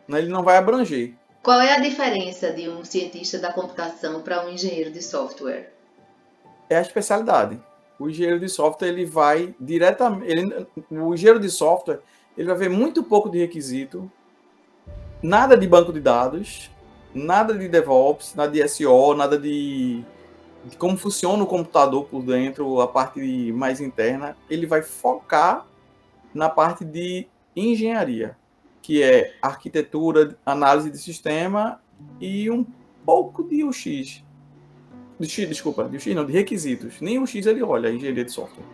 Né? 0.06 0.18
Ele 0.18 0.28
não 0.28 0.42
vai 0.42 0.56
abranger. 0.56 1.14
Qual 1.42 1.60
é 1.60 1.72
a 1.72 1.80
diferença 1.80 2.52
de 2.52 2.68
um 2.68 2.84
cientista 2.84 3.38
da 3.38 3.52
computação 3.52 4.20
para 4.22 4.44
um 4.44 4.50
engenheiro 4.50 4.90
de 4.90 5.02
software? 5.02 5.72
É 6.68 6.76
a 6.76 6.82
especialidade. 6.82 7.58
O 7.98 8.08
engenheiro 8.08 8.38
de 8.38 8.48
software 8.48 8.88
ele 8.88 9.04
vai 9.04 9.54
diretamente, 9.60 10.30
ele, 10.30 10.66
o 10.90 11.14
engenheiro 11.14 11.40
de 11.40 11.50
software 11.50 12.00
ele 12.36 12.46
vai 12.46 12.56
ver 12.56 12.70
muito 12.70 13.02
pouco 13.02 13.28
de 13.28 13.38
requisito, 13.38 14.10
nada 15.22 15.56
de 15.56 15.66
banco 15.66 15.92
de 15.92 16.00
dados, 16.00 16.70
nada 17.12 17.52
de 17.52 17.68
DevOps, 17.68 18.34
nada 18.34 18.52
de 18.52 18.68
SEO, 18.68 19.14
nada 19.14 19.38
de 19.38 20.04
de 20.64 20.76
como 20.76 20.96
funciona 20.96 21.42
o 21.42 21.46
computador 21.46 22.04
por 22.04 22.22
dentro, 22.22 22.80
a 22.80 22.88
parte 22.88 23.52
mais 23.52 23.80
interna, 23.80 24.36
ele 24.48 24.66
vai 24.66 24.82
focar 24.82 25.66
na 26.34 26.48
parte 26.48 26.84
de 26.84 27.26
engenharia, 27.54 28.36
que 28.82 29.02
é 29.02 29.34
arquitetura, 29.40 30.36
análise 30.44 30.90
de 30.90 30.98
sistema 30.98 31.80
e 32.20 32.50
um 32.50 32.64
pouco 33.04 33.42
de 33.42 33.64
UX. 33.64 34.24
De 35.18 35.28
X, 35.28 35.48
desculpa, 35.48 35.84
de 35.84 35.96
UX 35.96 36.06
não, 36.14 36.24
de 36.24 36.32
requisitos. 36.32 37.00
Nem 37.00 37.18
o 37.18 37.26
X 37.26 37.46
ele 37.46 37.62
olha, 37.62 37.88
a 37.88 37.92
engenharia 37.92 38.24
de 38.24 38.32
software. 38.32 38.64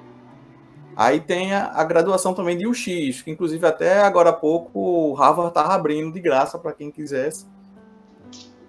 Aí 0.97 1.21
tem 1.21 1.53
a, 1.53 1.73
a, 1.73 1.83
graduação 1.83 2.35
também 2.35 2.57
de 2.57 2.67
UX, 2.67 3.23
que 3.23 3.31
inclusive 3.31 3.67
até 3.67 4.03
agora 4.03 4.31
há 4.31 4.33
pouco 4.33 5.13
Harvard 5.15 5.49
estava 5.49 5.75
abrindo 5.75 6.13
de 6.13 6.21
graça 6.21 6.59
para 6.59 6.73
quem 6.73 6.91
quisesse 6.91 7.47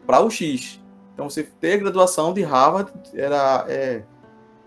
para 0.05 0.21
o 0.21 0.29
X. 0.29 0.79
Então, 1.13 1.29
você 1.29 1.43
ter 1.43 1.77
graduação 1.77 2.33
de 2.33 2.41
Harvard 2.41 2.91
era, 3.13 3.65
é, 3.67 4.03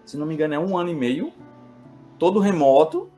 se 0.05 0.17
não 0.17 0.27
me 0.27 0.35
engano, 0.35 0.55
é 0.55 0.59
um 0.59 0.77
ano 0.77 0.91
e 0.91 0.95
meio, 0.95 1.33
todo 2.19 2.41
remoto, 2.41 3.11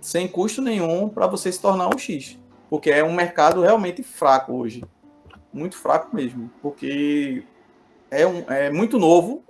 sem 0.00 0.26
custo 0.26 0.62
nenhum, 0.62 1.08
para 1.08 1.26
você 1.26 1.50
se 1.50 1.60
tornar 1.60 1.88
um 1.92 1.98
X. 1.98 2.38
Porque 2.68 2.90
é 2.90 3.02
um 3.02 3.12
mercado 3.12 3.60
realmente 3.60 4.02
fraco 4.02 4.52
hoje. 4.54 4.84
Muito 5.52 5.76
fraco 5.76 6.14
mesmo. 6.14 6.50
Porque 6.62 7.44
é, 8.10 8.26
um, 8.26 8.44
é 8.48 8.70
muito 8.70 8.98
novo 8.98 9.42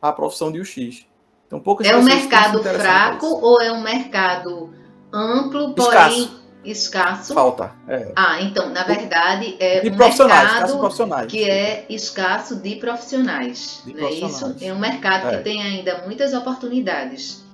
a 0.00 0.12
profissão 0.12 0.52
de 0.52 0.60
UX. 0.60 1.06
Então, 1.46 1.60
poucas 1.60 1.86
é 1.86 1.96
um 1.96 2.02
mercado 2.02 2.62
fraco 2.62 3.26
ou 3.26 3.60
é 3.60 3.72
um 3.72 3.82
mercado 3.82 4.74
amplo, 5.12 5.74
porém 5.74 6.30
escasso. 6.64 7.34
Falta. 7.34 7.72
É. 7.86 8.12
Ah, 8.16 8.40
então, 8.40 8.70
na 8.70 8.82
verdade, 8.84 9.56
é 9.60 9.80
de 9.80 9.90
um 9.90 9.96
mercado 9.96 10.78
profissionais. 10.78 11.30
que 11.30 11.44
é 11.44 11.86
escasso 11.88 12.56
de 12.56 12.76
profissionais. 12.76 13.82
De 13.84 13.94
né? 13.94 14.10
Isso 14.10 14.56
é 14.60 14.72
um 14.72 14.78
mercado 14.78 15.28
é. 15.28 15.36
que 15.36 15.44
tem 15.44 15.62
ainda 15.62 16.02
muitas 16.04 16.32
oportunidades. 16.32 17.44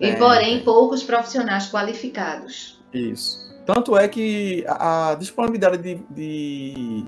E, 0.00 0.16
porém, 0.16 0.60
poucos 0.64 1.02
profissionais 1.02 1.70
qualificados. 1.70 2.80
Isso. 2.92 3.38
Tanto 3.64 3.96
é 3.96 4.08
que 4.08 4.64
a, 4.66 5.10
a 5.10 5.14
disponibilidade 5.14 5.78
de, 5.78 5.94
de, 6.10 7.04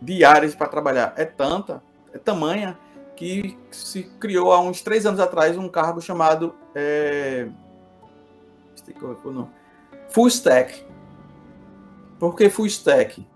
de 0.00 0.24
áreas 0.24 0.54
para 0.54 0.66
trabalhar 0.66 1.14
é 1.16 1.24
tanta, 1.24 1.80
é 2.12 2.18
tamanha, 2.18 2.78
que 3.16 3.56
se 3.70 4.04
criou 4.18 4.52
há 4.52 4.60
uns 4.60 4.82
três 4.82 5.06
anos 5.06 5.20
atrás 5.20 5.56
um 5.56 5.68
cargo 5.68 6.00
chamado 6.00 6.54
é, 6.74 7.48
Full 10.10 10.28
Stack. 10.28 10.84
Por 12.18 12.36
que 12.36 12.48
Full 12.48 12.66
Stack? 12.66 13.26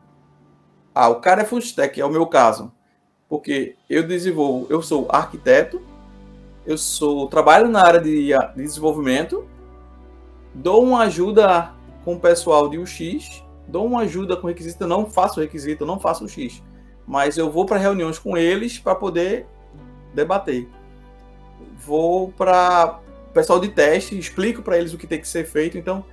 Ah, 0.94 1.08
o 1.08 1.20
cara 1.20 1.42
é 1.42 1.44
Full 1.44 1.58
Stack, 1.58 2.00
é 2.00 2.04
o 2.04 2.10
meu 2.10 2.26
caso. 2.26 2.72
Porque 3.28 3.76
eu 3.90 4.06
desenvolvo, 4.06 4.66
eu 4.70 4.80
sou 4.80 5.06
arquiteto, 5.10 5.82
eu 6.64 6.78
sou 6.78 7.28
trabalho 7.28 7.68
na 7.68 7.82
área 7.82 8.00
de, 8.00 8.28
de 8.28 8.62
desenvolvimento, 8.62 9.46
dou 10.54 10.82
uma 10.82 11.00
ajuda 11.02 11.72
com 12.04 12.14
o 12.14 12.20
pessoal 12.20 12.68
de 12.68 12.78
UX, 12.78 13.42
dou 13.66 13.84
uma 13.84 14.02
ajuda 14.02 14.36
com 14.36 14.46
requisito, 14.46 14.86
não 14.86 15.06
faço 15.06 15.40
requisito, 15.40 15.84
não 15.84 15.98
faço 15.98 16.24
o 16.24 16.28
X, 16.28 16.62
mas 17.06 17.36
eu 17.36 17.50
vou 17.50 17.64
para 17.64 17.78
reuniões 17.78 18.18
com 18.18 18.36
eles 18.36 18.78
para 18.78 18.94
poder 18.94 19.46
debater. 20.14 20.68
Vou 21.78 22.32
para 22.32 23.00
pessoal 23.32 23.60
de 23.60 23.68
teste, 23.68 24.18
explico 24.18 24.62
para 24.62 24.78
eles 24.78 24.94
o 24.94 24.98
que 24.98 25.06
tem 25.06 25.20
que 25.20 25.28
ser 25.28 25.44
feito. 25.44 25.76
Então, 25.76 26.04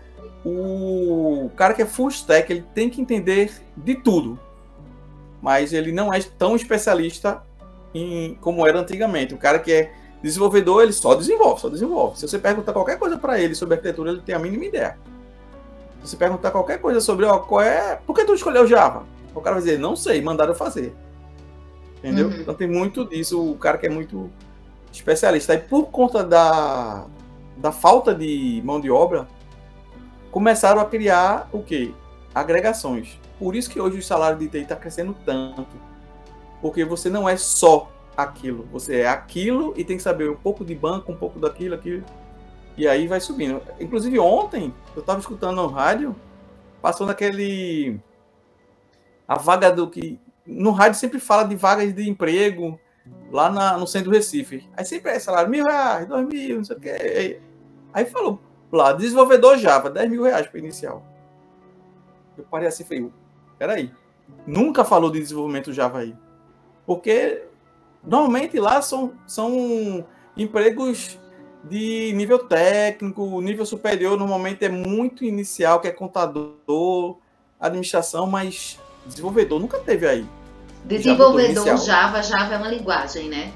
o 0.45 1.49
cara 1.55 1.73
que 1.73 1.81
é 1.81 1.85
full 1.85 2.09
stack, 2.09 2.51
ele 2.51 2.65
tem 2.73 2.89
que 2.89 3.01
entender 3.01 3.51
de 3.77 3.95
tudo. 3.95 4.37
Mas 5.41 5.73
ele 5.73 5.91
não 5.91 6.13
é 6.13 6.21
tão 6.21 6.55
especialista 6.55 7.41
em, 7.93 8.35
como 8.41 8.65
era 8.67 8.79
antigamente. 8.79 9.33
O 9.33 9.37
cara 9.37 9.59
que 9.59 9.71
é 9.71 9.93
Desenvolvedor, 10.23 10.83
ele 10.83 10.93
só 10.93 11.15
desenvolve, 11.15 11.59
só 11.59 11.67
desenvolve. 11.67 12.17
Se 12.17 12.25
você 12.25 12.39
perguntar 12.39 12.71
qualquer 12.71 12.97
coisa 12.97 13.17
para 13.17 13.37
ele 13.37 13.53
sobre 13.53 13.75
arquitetura, 13.75 14.11
ele 14.11 14.21
tem 14.21 14.33
a 14.33 14.39
mínima 14.39 14.63
ideia. 14.63 14.97
Se 16.01 16.11
você 16.11 16.15
perguntar 16.15 16.49
qualquer 16.49 16.79
coisa 16.79 17.01
sobre, 17.01 17.25
ó, 17.25 17.39
qual 17.39 17.59
é. 17.59 17.99
Por 18.07 18.15
que 18.15 18.23
tu 18.23 18.33
escolheu 18.33 18.65
Java? 18.65 19.03
O 19.33 19.41
cara 19.41 19.55
vai 19.55 19.63
dizer, 19.63 19.79
não 19.79 19.95
sei, 19.95 20.21
mandaram 20.21 20.53
fazer. 20.53 20.93
Entendeu? 21.97 22.27
Uhum. 22.27 22.41
Então 22.41 22.53
tem 22.53 22.67
muito 22.67 23.05
disso, 23.05 23.51
o 23.51 23.57
cara 23.57 23.77
que 23.77 23.87
é 23.87 23.89
muito 23.89 24.29
especialista. 24.91 25.53
E 25.53 25.57
por 25.57 25.85
conta 25.85 26.23
da, 26.23 27.05
da 27.57 27.71
falta 27.71 28.13
de 28.13 28.61
mão 28.63 28.79
de 28.79 28.91
obra, 28.91 29.27
começaram 30.31 30.81
a 30.81 30.85
criar 30.85 31.49
o 31.51 31.63
quê? 31.63 31.91
Agregações. 32.33 33.19
Por 33.39 33.55
isso 33.55 33.69
que 33.69 33.79
hoje 33.79 33.99
o 33.99 34.03
salário 34.03 34.37
de 34.37 34.47
TI 34.47 34.59
está 34.59 34.75
crescendo 34.75 35.15
tanto. 35.25 35.67
Porque 36.61 36.85
você 36.85 37.09
não 37.09 37.27
é 37.27 37.35
só 37.37 37.91
aquilo. 38.15 38.67
Você 38.71 39.01
é 39.01 39.07
aquilo 39.07 39.73
e 39.75 39.83
tem 39.83 39.97
que 39.97 40.03
saber 40.03 40.29
um 40.29 40.35
pouco 40.35 40.63
de 40.63 40.75
banco, 40.75 41.11
um 41.11 41.15
pouco 41.15 41.39
daquilo, 41.39 41.75
aquilo. 41.75 42.03
E 42.77 42.87
aí 42.87 43.07
vai 43.07 43.19
subindo. 43.19 43.61
Inclusive 43.79 44.17
ontem, 44.19 44.73
eu 44.95 45.01
estava 45.01 45.19
escutando 45.19 45.55
no 45.55 45.67
rádio, 45.67 46.15
passou 46.81 47.05
naquele. 47.05 47.99
A 49.27 49.37
vaga 49.37 49.71
do 49.71 49.89
que. 49.89 50.19
No 50.45 50.71
rádio 50.71 50.99
sempre 50.99 51.19
fala 51.19 51.43
de 51.43 51.55
vagas 51.55 51.93
de 51.93 52.09
emprego 52.09 52.79
lá 53.31 53.49
na, 53.49 53.77
no 53.77 53.87
centro 53.87 54.11
do 54.11 54.15
Recife. 54.15 54.67
Aí 54.75 54.85
sempre 54.85 55.11
é 55.11 55.19
salário 55.19 55.49
mil 55.49 55.65
reais, 55.65 56.07
dois 56.07 56.27
mil, 56.27 56.57
não 56.57 56.63
sei 56.63 56.75
o 56.75 56.79
quê. 56.79 57.41
Aí 57.93 58.05
falou 58.05 58.39
lá, 58.71 58.91
desenvolvedor 58.91 59.57
Java, 59.57 59.89
10 59.89 60.09
mil 60.09 60.23
reais 60.23 60.47
para 60.47 60.59
inicial. 60.59 61.05
Eu 62.37 62.43
parei 62.45 62.67
assim 62.67 62.83
e 62.83 62.85
falei, 62.85 63.11
peraí. 63.57 63.91
Nunca 64.47 64.83
falou 64.83 65.11
de 65.11 65.19
desenvolvimento 65.19 65.71
Java 65.71 65.99
aí. 65.99 66.15
Porque 66.85 67.43
Normalmente 68.03 68.59
lá 68.59 68.81
são, 68.81 69.13
são 69.25 70.05
empregos 70.35 71.17
de 71.63 72.11
nível 72.13 72.39
técnico, 72.39 73.39
nível 73.39 73.65
superior, 73.65 74.17
normalmente 74.19 74.65
é 74.65 74.69
muito 74.69 75.23
inicial, 75.23 75.79
que 75.79 75.87
é 75.87 75.91
contador, 75.91 77.17
administração, 77.57 78.27
mas 78.27 78.77
desenvolvedor 79.05 79.59
nunca 79.59 79.79
teve 79.79 80.07
aí. 80.07 80.25
Desenvolvedor 80.85 81.77
Java, 81.77 82.21
Java 82.21 82.55
é 82.55 82.57
uma 82.57 82.67
linguagem, 82.67 83.29
né? 83.29 83.51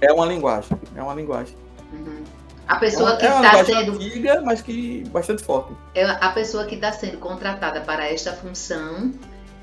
É 0.00 0.12
uma 0.12 0.26
linguagem, 0.26 0.76
é 0.96 1.02
uma 1.02 1.14
linguagem. 1.14 1.56
Uhum. 1.92 2.24
A 2.66 2.76
pessoa 2.76 3.14
é 3.14 3.16
que 3.16 3.26
está 3.26 3.58
é 3.58 3.64
sendo. 3.64 3.92
Antiga, 3.92 4.40
mas 4.42 4.62
que 4.62 5.04
bastante 5.10 5.44
forte. 5.44 5.72
É 5.94 6.04
a 6.04 6.30
pessoa 6.30 6.64
que 6.64 6.74
está 6.74 6.92
sendo 6.92 7.18
contratada 7.18 7.80
para 7.80 8.08
esta 8.08 8.32
função 8.32 9.12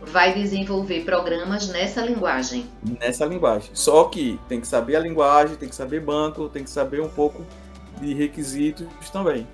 vai 0.01 0.33
desenvolver 0.33 1.03
programas 1.03 1.67
nessa 1.69 2.01
linguagem. 2.01 2.69
Nessa 2.99 3.25
linguagem. 3.25 3.71
Só 3.73 4.05
que 4.05 4.39
tem 4.47 4.61
que 4.61 4.67
saber 4.67 4.95
a 4.95 4.99
linguagem, 4.99 5.55
tem 5.55 5.67
que 5.67 5.75
saber 5.75 5.99
banco, 6.01 6.47
tem 6.49 6.63
que 6.63 6.69
saber 6.69 7.01
um 7.01 7.09
pouco 7.09 7.45
de 7.99 8.13
requisitos 8.13 8.87
também. 9.11 9.47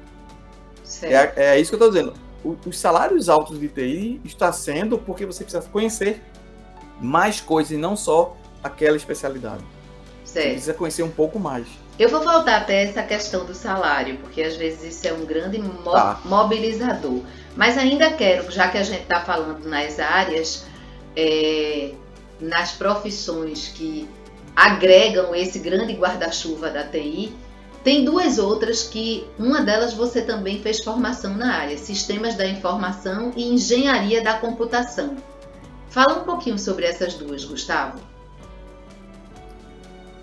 É, 1.02 1.54
é, 1.54 1.60
isso 1.60 1.71
que 1.71 1.82
eu 1.82 1.88
estou 1.88 1.89
dizendo. 1.89 2.25
Os 2.66 2.78
salários 2.78 3.28
altos 3.30 3.60
de 3.60 3.68
TI 3.68 4.22
está 4.24 4.52
sendo 4.52 4.98
porque 4.98 5.26
você 5.26 5.44
precisa 5.44 5.68
conhecer 5.68 6.22
mais 7.02 7.42
coisas 7.42 7.72
e 7.72 7.78
não 7.78 7.96
só 7.96 8.38
aquela 8.64 8.96
especialidade. 8.96 9.64
Certo. 10.24 10.44
Você 10.44 10.52
precisa 10.52 10.74
conhecer 10.74 11.04
um 11.04 11.10
pouco 11.10 11.40
mais. 11.40 11.68
Eu 11.98 12.10
vou 12.10 12.22
voltar 12.22 12.58
até 12.58 12.84
essa 12.84 13.02
questão 13.02 13.46
do 13.46 13.54
salário, 13.56 14.18
porque 14.18 14.42
às 14.42 14.56
vezes 14.56 14.96
isso 14.96 15.08
é 15.08 15.14
um 15.14 15.26
grande 15.26 15.58
mo 15.60 15.92
tá. 15.92 16.20
mobilizador. 16.26 17.22
Mas 17.56 17.78
ainda 17.78 18.12
quero, 18.12 18.52
já 18.52 18.68
que 18.68 18.78
a 18.78 18.84
gente 18.84 19.04
está 19.04 19.22
falando 19.22 19.66
nas 19.66 19.98
áreas, 19.98 20.66
é, 21.16 21.94
nas 22.40 22.74
profissões 22.74 23.70
que 23.70 24.10
agregam 24.56 25.34
esse 25.34 25.60
grande 25.60 25.94
guarda-chuva 25.94 26.70
da 26.70 26.84
TI, 26.84 27.34
tem 27.86 28.04
duas 28.04 28.39
outras 28.39 28.82
que 28.82 29.28
uma 29.38 29.62
delas 29.62 29.93
você 29.93 30.24
também 30.24 30.60
fez 30.60 30.84
formação 30.84 31.36
na 31.36 31.54
área, 31.54 31.78
Sistemas 31.78 32.34
da 32.34 32.48
Informação 32.48 33.32
e 33.36 33.54
Engenharia 33.54 34.24
da 34.24 34.39
Computação. 34.39 35.15
Fala 35.88 36.21
um 36.21 36.24
pouquinho 36.24 36.58
sobre 36.58 36.86
essas 36.86 37.13
duas, 37.13 37.45
Gustavo. 37.45 38.00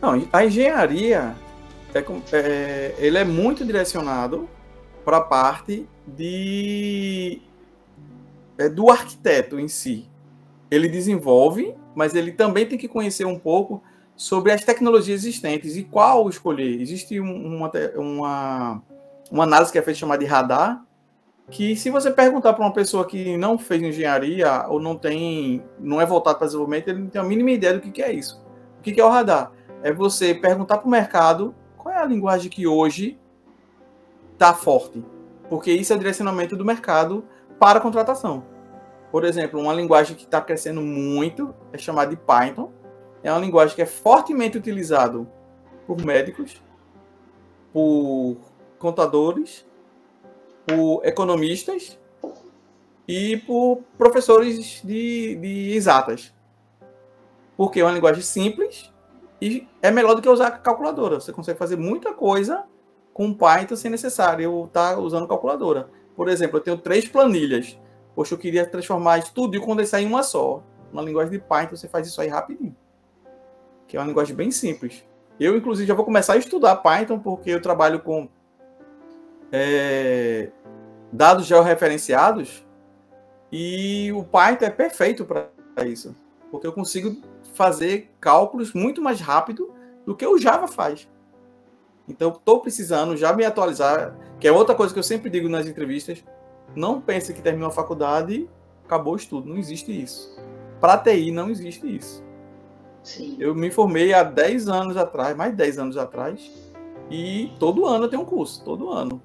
Não, 0.00 0.28
a 0.32 0.44
engenharia 0.44 1.36
é, 1.94 2.04
é, 2.32 2.94
ele 2.98 3.16
é 3.16 3.24
muito 3.24 3.64
direcionado 3.64 4.48
para 5.04 5.18
a 5.18 5.20
parte 5.20 5.86
de 6.04 7.40
é, 8.58 8.68
do 8.68 8.90
arquiteto 8.90 9.60
em 9.60 9.68
si. 9.68 10.10
Ele 10.68 10.88
desenvolve, 10.88 11.76
mas 11.94 12.16
ele 12.16 12.32
também 12.32 12.66
tem 12.66 12.76
que 12.76 12.88
conhecer 12.88 13.24
um 13.24 13.38
pouco 13.38 13.80
sobre 14.22 14.52
as 14.52 14.62
tecnologias 14.64 15.24
existentes 15.24 15.76
e 15.76 15.82
qual 15.82 16.28
escolher. 16.28 16.80
Existe 16.80 17.18
uma, 17.18 17.70
uma, 17.96 18.82
uma 19.30 19.44
análise 19.44 19.72
que 19.72 19.78
é 19.78 19.82
feita 19.82 19.98
chamada 19.98 20.22
de 20.22 20.30
radar, 20.30 20.84
que 21.50 21.74
se 21.74 21.90
você 21.90 22.10
perguntar 22.10 22.52
para 22.52 22.64
uma 22.64 22.72
pessoa 22.72 23.04
que 23.04 23.36
não 23.36 23.58
fez 23.58 23.82
engenharia 23.82 24.66
ou 24.68 24.80
não 24.80 24.96
tem, 24.96 25.62
não 25.78 26.00
é 26.00 26.06
voltado 26.06 26.38
para 26.38 26.46
desenvolvimento, 26.46 26.88
ele 26.88 27.00
não 27.00 27.08
tem 27.08 27.20
a 27.20 27.24
mínima 27.24 27.50
ideia 27.50 27.74
do 27.74 27.80
que, 27.80 27.90
que 27.90 28.02
é 28.02 28.12
isso. 28.12 28.40
O 28.78 28.82
que, 28.82 28.92
que 28.92 29.00
é 29.00 29.04
o 29.04 29.08
radar? 29.08 29.52
É 29.82 29.92
você 29.92 30.34
perguntar 30.34 30.78
para 30.78 30.86
o 30.86 30.90
mercado 30.90 31.54
qual 31.76 31.92
é 31.92 31.98
a 31.98 32.04
linguagem 32.04 32.50
que 32.50 32.66
hoje 32.66 33.18
está 34.34 34.54
forte 34.54 35.02
porque 35.52 35.70
isso 35.70 35.92
é 35.92 35.96
o 35.96 35.98
direcionamento 35.98 36.56
do 36.56 36.64
mercado 36.64 37.26
para 37.58 37.78
a 37.78 37.82
contratação. 37.82 38.42
Por 39.10 39.22
exemplo, 39.22 39.60
uma 39.60 39.74
linguagem 39.74 40.16
que 40.16 40.24
está 40.24 40.40
crescendo 40.40 40.80
muito 40.80 41.54
é 41.74 41.76
chamada 41.76 42.08
de 42.08 42.16
Python. 42.16 42.72
É 43.22 43.30
uma 43.30 43.40
linguagem 43.40 43.74
que 43.74 43.82
é 43.82 43.86
fortemente 43.86 44.58
utilizada 44.58 45.26
por 45.86 46.04
médicos, 46.04 46.60
por 47.72 48.36
contadores, 48.78 49.64
por 50.66 51.04
economistas 51.04 51.98
e 53.06 53.36
por 53.38 53.82
professores 53.96 54.80
de, 54.82 55.36
de 55.36 55.72
exatas. 55.72 56.32
Porque 57.56 57.80
é 57.80 57.84
uma 57.84 57.92
linguagem 57.92 58.22
simples 58.22 58.92
e 59.40 59.68
é 59.80 59.90
melhor 59.90 60.14
do 60.14 60.22
que 60.22 60.28
usar 60.28 60.50
calculadora. 60.50 61.20
Você 61.20 61.32
consegue 61.32 61.58
fazer 61.58 61.76
muita 61.76 62.12
coisa 62.12 62.64
com 63.12 63.32
Python 63.32 63.76
sem 63.76 63.90
necessário 63.90 64.64
estar 64.64 64.94
tá 64.94 65.00
usando 65.00 65.28
calculadora. 65.28 65.88
Por 66.16 66.28
exemplo, 66.28 66.58
eu 66.58 66.62
tenho 66.62 66.78
três 66.78 67.08
planilhas. 67.08 67.78
Poxa, 68.14 68.34
eu 68.34 68.38
queria 68.38 68.66
transformar 68.66 69.18
isso 69.18 69.32
tudo 69.34 69.56
e 69.56 69.60
condensar 69.60 70.02
em 70.02 70.06
uma 70.06 70.22
só. 70.22 70.62
Na 70.92 71.02
linguagem 71.02 71.32
de 71.32 71.38
Python, 71.38 71.76
você 71.76 71.88
faz 71.88 72.06
isso 72.06 72.20
aí 72.20 72.28
rapidinho. 72.28 72.76
Que 73.92 73.98
é 73.98 74.00
uma 74.00 74.06
linguagem 74.06 74.34
bem 74.34 74.50
simples. 74.50 75.04
Eu, 75.38 75.54
inclusive, 75.54 75.86
já 75.86 75.92
vou 75.92 76.02
começar 76.02 76.32
a 76.32 76.38
estudar 76.38 76.76
Python, 76.76 77.18
porque 77.18 77.50
eu 77.50 77.60
trabalho 77.60 78.00
com 78.00 78.26
é, 79.52 80.50
dados 81.12 81.44
georreferenciados 81.44 82.66
e 83.52 84.10
o 84.12 84.24
Python 84.24 84.64
é 84.64 84.70
perfeito 84.70 85.26
para 85.26 85.50
isso. 85.84 86.16
Porque 86.50 86.66
eu 86.66 86.72
consigo 86.72 87.20
fazer 87.52 88.10
cálculos 88.18 88.72
muito 88.72 89.02
mais 89.02 89.20
rápido 89.20 89.74
do 90.06 90.16
que 90.16 90.26
o 90.26 90.38
Java 90.38 90.66
faz. 90.66 91.06
Então, 92.08 92.30
estou 92.30 92.60
precisando 92.60 93.14
já 93.14 93.34
me 93.34 93.44
atualizar, 93.44 94.16
que 94.40 94.48
é 94.48 94.52
outra 94.52 94.74
coisa 94.74 94.90
que 94.90 94.98
eu 94.98 95.04
sempre 95.04 95.28
digo 95.28 95.50
nas 95.50 95.66
entrevistas. 95.66 96.24
Não 96.74 96.98
pense 96.98 97.34
que 97.34 97.42
terminou 97.42 97.68
a 97.68 97.72
faculdade 97.72 98.48
acabou 98.86 99.12
o 99.12 99.16
estudo. 99.16 99.50
Não 99.50 99.58
existe 99.58 99.92
isso. 99.92 100.34
Para 100.80 100.96
TI 100.96 101.30
não 101.30 101.50
existe 101.50 101.94
isso. 101.94 102.31
Sim. 103.02 103.36
Eu 103.38 103.54
me 103.54 103.70
formei 103.70 104.14
há 104.14 104.22
10 104.22 104.68
anos 104.68 104.96
atrás, 104.96 105.36
mais 105.36 105.50
de 105.50 105.56
10 105.56 105.78
anos 105.78 105.96
atrás, 105.96 106.50
e 107.10 107.50
todo 107.58 107.86
ano 107.86 108.04
eu 108.04 108.08
tenho 108.08 108.22
um 108.22 108.26
curso, 108.26 108.64
todo 108.64 108.90
ano. 108.90 109.20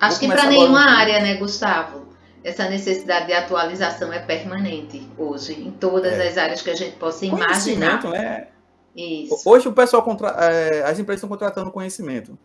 Acho 0.00 0.20
que 0.20 0.28
para 0.28 0.46
nenhuma 0.46 0.80
área, 0.80 1.20
né, 1.20 1.34
Gustavo? 1.36 2.06
essa 2.46 2.68
necessidade 2.68 3.26
de 3.26 3.32
atualização 3.32 4.12
é 4.12 4.20
permanente 4.20 5.02
hoje, 5.18 5.52
em 5.52 5.72
todas 5.72 6.12
é. 6.12 6.28
as 6.28 6.38
áreas 6.38 6.62
que 6.62 6.70
a 6.70 6.76
gente 6.76 6.96
possa 6.96 7.26
imaginar. 7.26 8.04
Né? 8.04 8.46
Isso. 8.94 9.42
Hoje 9.44 9.66
o 9.66 9.72
pessoal 9.72 10.00
contra... 10.04 10.28
É, 10.28 10.84
as 10.84 10.96
empresas 10.96 11.18
estão 11.18 11.28
contratando 11.28 11.72
conhecimento. 11.72 12.38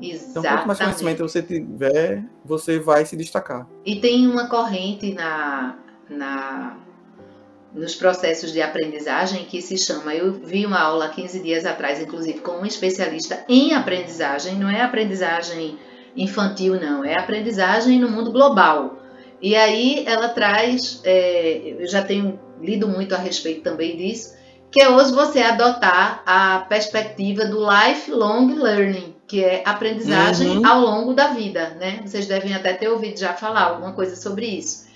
Exatamente. 0.00 0.30
Então, 0.30 0.42
quanto 0.42 0.66
mais 0.66 0.78
conhecimento 0.78 1.22
você 1.22 1.42
tiver, 1.42 2.24
você 2.42 2.78
vai 2.78 3.04
se 3.04 3.18
destacar. 3.18 3.68
E 3.84 4.00
tem 4.00 4.26
uma 4.26 4.48
corrente 4.48 5.12
na, 5.12 5.76
na, 6.08 6.78
nos 7.74 7.94
processos 7.94 8.52
de 8.52 8.62
aprendizagem 8.62 9.44
que 9.44 9.60
se 9.60 9.76
chama. 9.76 10.14
Eu 10.14 10.32
vi 10.32 10.64
uma 10.64 10.78
aula 10.78 11.08
15 11.08 11.40
dias 11.40 11.66
atrás, 11.66 12.00
inclusive, 12.00 12.38
com 12.38 12.58
um 12.58 12.66
especialista 12.66 13.44
em 13.48 13.74
aprendizagem, 13.74 14.54
não 14.54 14.70
é 14.70 14.80
aprendizagem 14.80 15.76
infantil, 16.16 16.80
não, 16.80 17.04
é 17.04 17.18
aprendizagem 17.18 17.98
no 17.98 18.08
mundo 18.08 18.30
global. 18.30 18.98
E 19.42 19.56
aí 19.56 20.04
ela 20.06 20.28
traz, 20.28 21.00
é, 21.04 21.74
eu 21.78 21.86
já 21.88 22.02
tenho 22.02 22.38
lido 22.60 22.86
muito 22.86 23.14
a 23.14 23.18
respeito 23.18 23.62
também 23.62 23.96
disso, 23.96 24.34
que 24.70 24.80
é 24.80 24.88
hoje 24.88 25.12
você 25.12 25.40
adotar 25.40 26.22
a 26.24 26.60
perspectiva 26.68 27.44
do 27.44 27.58
lifelong 27.58 28.54
learning, 28.54 29.14
que 29.26 29.44
é 29.44 29.62
aprendizagem 29.64 30.58
uhum. 30.58 30.66
ao 30.66 30.80
longo 30.80 31.12
da 31.12 31.28
vida, 31.28 31.76
né? 31.80 32.00
Vocês 32.04 32.26
devem 32.26 32.54
até 32.54 32.72
ter 32.72 32.88
ouvido 32.88 33.18
já 33.18 33.34
falar 33.34 33.62
alguma 33.62 33.92
coisa 33.92 34.16
sobre 34.16 34.46
isso. 34.46 34.86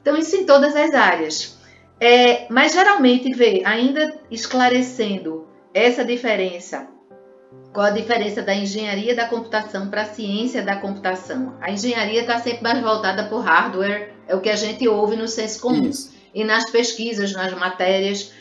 Então, 0.00 0.16
isso 0.16 0.34
em 0.36 0.44
todas 0.44 0.74
as 0.74 0.92
áreas. 0.94 1.56
É, 2.04 2.46
mas 2.50 2.72
geralmente, 2.72 3.32
vê, 3.32 3.62
ainda 3.64 4.18
esclarecendo 4.28 5.46
essa 5.72 6.04
diferença, 6.04 6.88
qual 7.72 7.86
a 7.86 7.90
diferença 7.90 8.42
da 8.42 8.52
engenharia 8.52 9.14
da 9.14 9.28
computação 9.28 9.88
para 9.88 10.02
a 10.02 10.06
ciência 10.06 10.64
da 10.64 10.74
computação? 10.74 11.54
A 11.60 11.70
engenharia 11.70 12.22
está 12.22 12.40
sempre 12.40 12.64
mais 12.64 12.80
voltada 12.80 13.22
para 13.22 13.36
o 13.36 13.40
hardware, 13.40 14.14
é 14.26 14.34
o 14.34 14.40
que 14.40 14.50
a 14.50 14.56
gente 14.56 14.88
ouve 14.88 15.14
no 15.14 15.28
senso 15.28 15.60
comum. 15.60 15.90
Isso. 15.90 16.12
E 16.34 16.42
nas 16.42 16.68
pesquisas, 16.72 17.32
nas 17.34 17.54
matérias, 17.54 18.32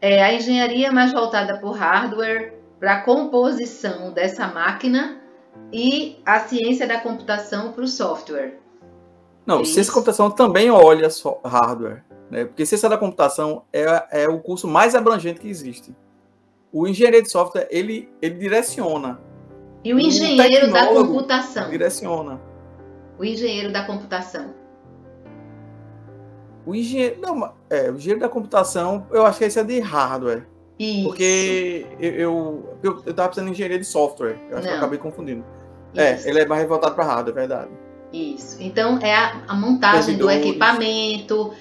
é, 0.00 0.22
a 0.22 0.32
engenharia 0.32 0.86
é 0.86 0.90
mais 0.92 1.12
voltada 1.12 1.58
para 1.58 1.68
o 1.68 1.72
hardware, 1.72 2.54
para 2.78 2.92
a 2.92 3.00
composição 3.00 4.12
dessa 4.12 4.46
máquina 4.46 5.20
e 5.72 6.20
a 6.24 6.38
ciência 6.38 6.86
da 6.86 7.00
computação 7.00 7.72
para 7.72 7.82
o 7.82 7.88
software. 7.88 8.60
Não, 9.44 9.62
é 9.62 9.64
ciência 9.64 9.86
da 9.86 9.94
computação 9.94 10.30
também 10.30 10.70
olha 10.70 11.10
só 11.10 11.40
hardware, 11.44 12.04
né? 12.30 12.44
Porque 12.44 12.66
ciência 12.66 12.88
da 12.88 12.98
computação 12.98 13.64
é, 13.72 14.22
é 14.22 14.28
o 14.28 14.38
curso 14.38 14.66
mais 14.66 14.94
abrangente 14.94 15.40
que 15.40 15.48
existe. 15.48 15.94
O 16.72 16.86
engenheiro 16.86 17.22
de 17.22 17.30
software, 17.30 17.66
ele, 17.70 18.08
ele 18.20 18.34
direciona. 18.36 19.20
E 19.82 19.94
o 19.94 19.98
engenheiro 19.98 20.68
o 20.68 20.72
da 20.72 20.86
computação? 20.86 21.70
Direciona. 21.70 22.40
O 23.18 23.24
engenheiro 23.24 23.72
da 23.72 23.84
computação. 23.84 24.54
O 26.66 26.74
engenheiro, 26.74 27.20
não, 27.20 27.54
é, 27.70 27.90
o 27.90 27.96
engenheiro 27.96 28.20
da 28.20 28.28
computação, 28.28 29.06
eu 29.10 29.24
acho 29.24 29.38
que 29.38 29.44
esse 29.44 29.58
é 29.58 29.64
de 29.64 29.80
hardware. 29.80 30.46
Isso. 30.78 31.08
Porque 31.08 31.86
eu, 31.98 32.12
eu, 32.12 32.78
eu, 32.82 33.02
eu 33.06 33.14
tava 33.14 33.30
pensando 33.30 33.48
em 33.48 33.52
engenharia 33.52 33.78
de 33.78 33.86
software. 33.86 34.38
Eu 34.50 34.58
acho 34.58 34.62
não. 34.62 34.62
que 34.62 34.68
eu 34.68 34.76
acabei 34.76 34.98
confundindo. 34.98 35.44
É, 35.96 36.14
Isso. 36.14 36.26
É, 36.26 36.30
ele 36.30 36.40
é 36.40 36.46
mais 36.46 36.68
voltado 36.68 36.94
para 36.94 37.04
hardware, 37.04 37.30
é 37.30 37.40
verdade. 37.46 37.70
Isso. 38.12 38.56
Então 38.60 38.98
é 38.98 39.14
a, 39.14 39.42
a 39.48 39.54
montagem 39.54 40.16
do 40.16 40.30
equipamento, 40.30 41.52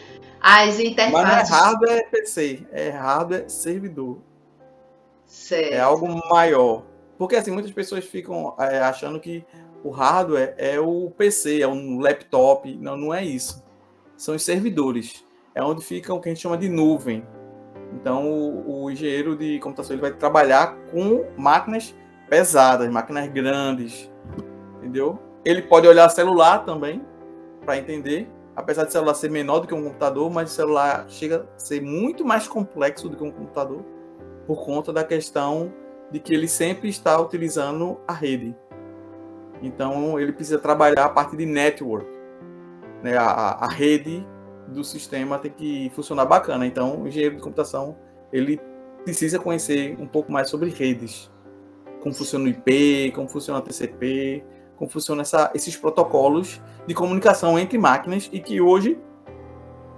as 0.48 0.80
interfaces. 0.80 1.12
Mas 1.12 1.50
não 1.50 1.58
é 1.58 1.62
hardware 1.62 1.98
é 1.98 2.04
PC, 2.04 2.68
é 2.72 2.90
hardware 2.90 3.50
servidor. 3.50 4.20
Certo. 5.26 5.74
É 5.74 5.80
algo 5.82 6.08
maior. 6.30 6.86
Porque 7.18 7.36
assim, 7.36 7.52
muitas 7.52 7.72
pessoas 7.72 8.06
ficam 8.06 8.56
é, 8.58 8.80
achando 8.80 9.20
que 9.20 9.46
o 9.84 9.90
hardware 9.90 10.56
é 10.58 10.80
o 10.80 11.12
PC, 11.18 11.62
é 11.62 11.68
um 11.68 12.00
laptop. 12.00 12.74
Não, 12.78 12.96
não 12.96 13.14
é 13.14 13.26
isso. 13.26 13.62
São 14.16 14.36
os 14.36 14.44
servidores. 14.44 15.26
É 15.54 15.62
onde 15.62 15.84
fica 15.84 16.14
o 16.14 16.22
que 16.22 16.30
a 16.30 16.34
gente 16.34 16.42
chama 16.42 16.58
de 16.58 16.70
nuvem. 16.70 17.28
Então, 17.94 18.26
o, 18.32 18.84
o 18.84 18.92
engenheiro 18.92 19.36
de 19.36 19.60
computação 19.60 19.96
ele 19.96 20.02
vai 20.02 20.14
trabalhar 20.14 20.78
com 20.92 21.26
máquinas 21.38 21.94
pesadas, 22.30 22.90
máquinas 22.90 23.28
grandes, 23.28 24.10
entendeu? 24.78 25.20
Ele 25.44 25.62
pode 25.62 25.88
olhar 25.88 26.08
celular 26.10 26.60
também 26.60 27.02
para 27.66 27.78
entender, 27.78 28.30
apesar 28.58 28.86
de 28.86 28.92
celular 28.92 29.14
ser 29.14 29.30
menor 29.30 29.60
do 29.60 29.68
que 29.68 29.74
um 29.76 29.84
computador, 29.84 30.32
mas 30.32 30.52
o 30.52 30.54
celular 30.56 31.06
chega 31.08 31.48
a 31.56 31.60
ser 31.60 31.80
muito 31.80 32.26
mais 32.26 32.48
complexo 32.48 33.08
do 33.08 33.16
que 33.16 33.24
um 33.24 33.30
computador 33.30 33.86
por 34.48 34.66
conta 34.66 34.92
da 34.92 35.04
questão 35.04 35.72
de 36.12 36.20
que 36.20 36.34
ele 36.34 36.48
sempre 36.48 36.90
está 36.90 37.22
utilizando 37.22 38.00
a 38.08 38.14
rede. 38.14 38.56
Então 39.62 40.20
ele 40.20 40.32
precisa 40.32 40.58
trabalhar 40.58 41.06
a 41.06 41.10
parte 41.10 41.38
de 41.38 41.46
network, 41.46 42.10
né? 43.04 43.16
a, 43.16 43.52
a 43.64 43.68
rede 43.68 44.26
do 44.68 44.84
sistema 44.84 45.38
tem 45.38 45.52
que 45.52 45.92
funcionar 45.94 46.26
bacana. 46.26 46.66
Então 46.66 47.04
o 47.04 47.08
engenheiro 47.08 47.36
de 47.36 47.42
computação 47.44 47.96
ele 48.34 48.60
precisa 49.04 49.38
conhecer 49.38 49.96
um 50.00 50.08
pouco 50.08 50.32
mais 50.32 50.50
sobre 50.50 50.72
redes, 50.72 51.32
como 52.02 52.16
funciona 52.16 52.46
o 52.46 52.48
IP, 52.48 53.12
como 53.14 53.28
funciona 53.30 53.60
o 53.60 53.62
TCP, 53.62 54.44
como 54.78 54.90
funcionam 54.90 55.24
esses 55.54 55.76
protocolos 55.76 56.62
de 56.86 56.94
comunicação 56.94 57.58
entre 57.58 57.78
máquinas 57.78 58.30
e 58.32 58.40
que 58.40 58.62
hoje 58.62 58.98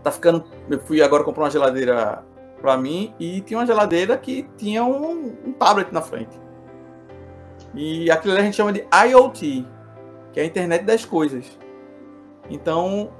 tá 0.01 0.11
ficando. 0.11 0.43
Eu 0.69 0.79
fui 0.79 1.01
agora 1.01 1.23
comprar 1.23 1.43
uma 1.43 1.51
geladeira 1.51 2.23
para 2.61 2.77
mim 2.77 3.13
e 3.19 3.41
tinha 3.41 3.59
uma 3.59 3.65
geladeira 3.65 4.17
que 4.17 4.47
tinha 4.57 4.83
um, 4.83 5.35
um 5.45 5.53
tablet 5.53 5.91
na 5.91 6.01
frente. 6.01 6.39
E 7.75 8.09
aquilo 8.09 8.37
a 8.37 8.41
gente 8.41 8.55
chama 8.55 8.73
de 8.73 8.85
IoT, 9.09 9.67
que 10.31 10.39
é 10.39 10.43
a 10.43 10.45
internet 10.45 10.83
das 10.83 11.05
coisas. 11.05 11.45
Então, 12.49 13.11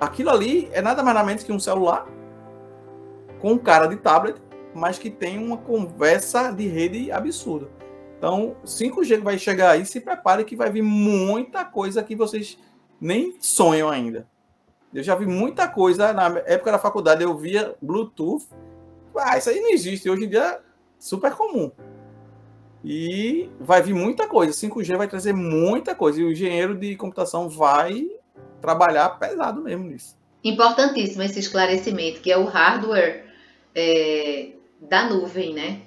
aquilo 0.00 0.30
ali 0.30 0.68
é 0.72 0.82
nada 0.82 1.02
mais 1.02 1.14
nada 1.14 1.26
menos 1.26 1.42
que 1.44 1.52
um 1.52 1.60
celular 1.60 2.06
com 3.40 3.58
cara 3.58 3.86
de 3.86 3.96
tablet, 3.96 4.40
mas 4.74 4.98
que 4.98 5.10
tem 5.10 5.38
uma 5.38 5.58
conversa 5.58 6.50
de 6.52 6.66
rede 6.66 7.12
absurda. 7.12 7.68
Então, 8.22 8.54
5G 8.64 9.20
vai 9.20 9.36
chegar 9.36 9.72
aí, 9.72 9.84
se 9.84 10.00
prepare 10.00 10.44
que 10.44 10.54
vai 10.54 10.70
vir 10.70 10.80
muita 10.80 11.64
coisa 11.64 12.04
que 12.04 12.14
vocês 12.14 12.56
nem 13.00 13.34
sonham 13.40 13.90
ainda. 13.90 14.28
Eu 14.94 15.02
já 15.02 15.16
vi 15.16 15.26
muita 15.26 15.66
coisa, 15.66 16.12
na 16.12 16.28
época 16.46 16.70
da 16.70 16.78
faculdade 16.78 17.24
eu 17.24 17.36
via 17.36 17.74
Bluetooth. 17.82 18.46
Ah, 19.16 19.36
isso 19.36 19.50
aí 19.50 19.60
não 19.60 19.70
existe, 19.70 20.08
hoje 20.08 20.26
em 20.26 20.28
dia 20.28 20.40
é 20.40 20.60
super 21.00 21.32
comum. 21.32 21.72
E 22.84 23.50
vai 23.58 23.82
vir 23.82 23.92
muita 23.92 24.28
coisa, 24.28 24.52
5G 24.52 24.96
vai 24.96 25.08
trazer 25.08 25.32
muita 25.32 25.92
coisa, 25.92 26.20
e 26.20 26.24
o 26.24 26.30
engenheiro 26.30 26.76
de 26.76 26.94
computação 26.94 27.48
vai 27.48 28.06
trabalhar 28.60 29.18
pesado 29.18 29.60
mesmo 29.60 29.88
nisso. 29.88 30.16
Importantíssimo 30.44 31.24
esse 31.24 31.40
esclarecimento, 31.40 32.20
que 32.20 32.30
é 32.30 32.38
o 32.38 32.44
hardware 32.44 33.24
é, 33.74 34.50
da 34.80 35.10
nuvem, 35.10 35.52
né? 35.54 35.82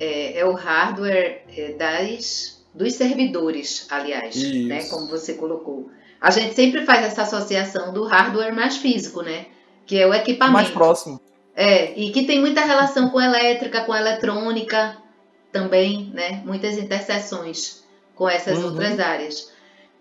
É, 0.00 0.38
é 0.38 0.44
o 0.44 0.52
hardware 0.52 1.42
é, 1.56 1.72
das, 1.72 2.64
dos 2.74 2.94
servidores, 2.94 3.86
aliás, 3.90 4.36
né, 4.64 4.84
como 4.84 5.06
você 5.08 5.34
colocou. 5.34 5.90
A 6.20 6.30
gente 6.30 6.54
sempre 6.54 6.84
faz 6.84 7.04
essa 7.04 7.22
associação 7.22 7.92
do 7.92 8.04
hardware 8.04 8.54
mais 8.54 8.76
físico, 8.76 9.22
né? 9.22 9.46
Que 9.86 9.98
é 9.98 10.06
o 10.06 10.12
equipamento. 10.12 10.52
Mais 10.52 10.70
próximo. 10.70 11.20
É, 11.54 11.98
e 11.98 12.10
que 12.10 12.24
tem 12.24 12.40
muita 12.40 12.60
relação 12.60 13.08
com 13.10 13.20
elétrica, 13.20 13.82
com 13.82 13.94
eletrônica 13.94 14.96
também, 15.52 16.10
né? 16.12 16.42
Muitas 16.44 16.76
interseções 16.76 17.84
com 18.14 18.28
essas 18.28 18.58
uhum. 18.58 18.66
outras 18.66 18.98
áreas. 18.98 19.52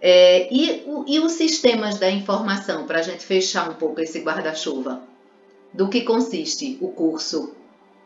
É, 0.01 0.51
e, 0.51 0.83
o, 0.87 1.05
e 1.07 1.19
os 1.19 1.33
sistemas 1.33 1.99
da 1.99 2.09
informação, 2.09 2.85
para 2.85 2.99
a 2.99 3.03
gente 3.03 3.23
fechar 3.23 3.69
um 3.69 3.75
pouco 3.75 4.01
esse 4.01 4.19
guarda-chuva? 4.19 5.01
Do 5.73 5.89
que 5.89 6.01
consiste 6.01 6.77
o 6.81 6.89
curso 6.89 7.55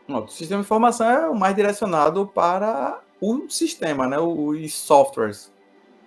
o 0.08 0.28
sistema 0.28 0.60
de 0.60 0.66
informação 0.66 1.08
é 1.08 1.28
o 1.28 1.34
mais 1.34 1.54
direcionado 1.54 2.26
para 2.26 3.00
o 3.20 3.48
sistema, 3.48 4.06
né? 4.06 4.18
os 4.18 4.74
softwares. 4.74 5.52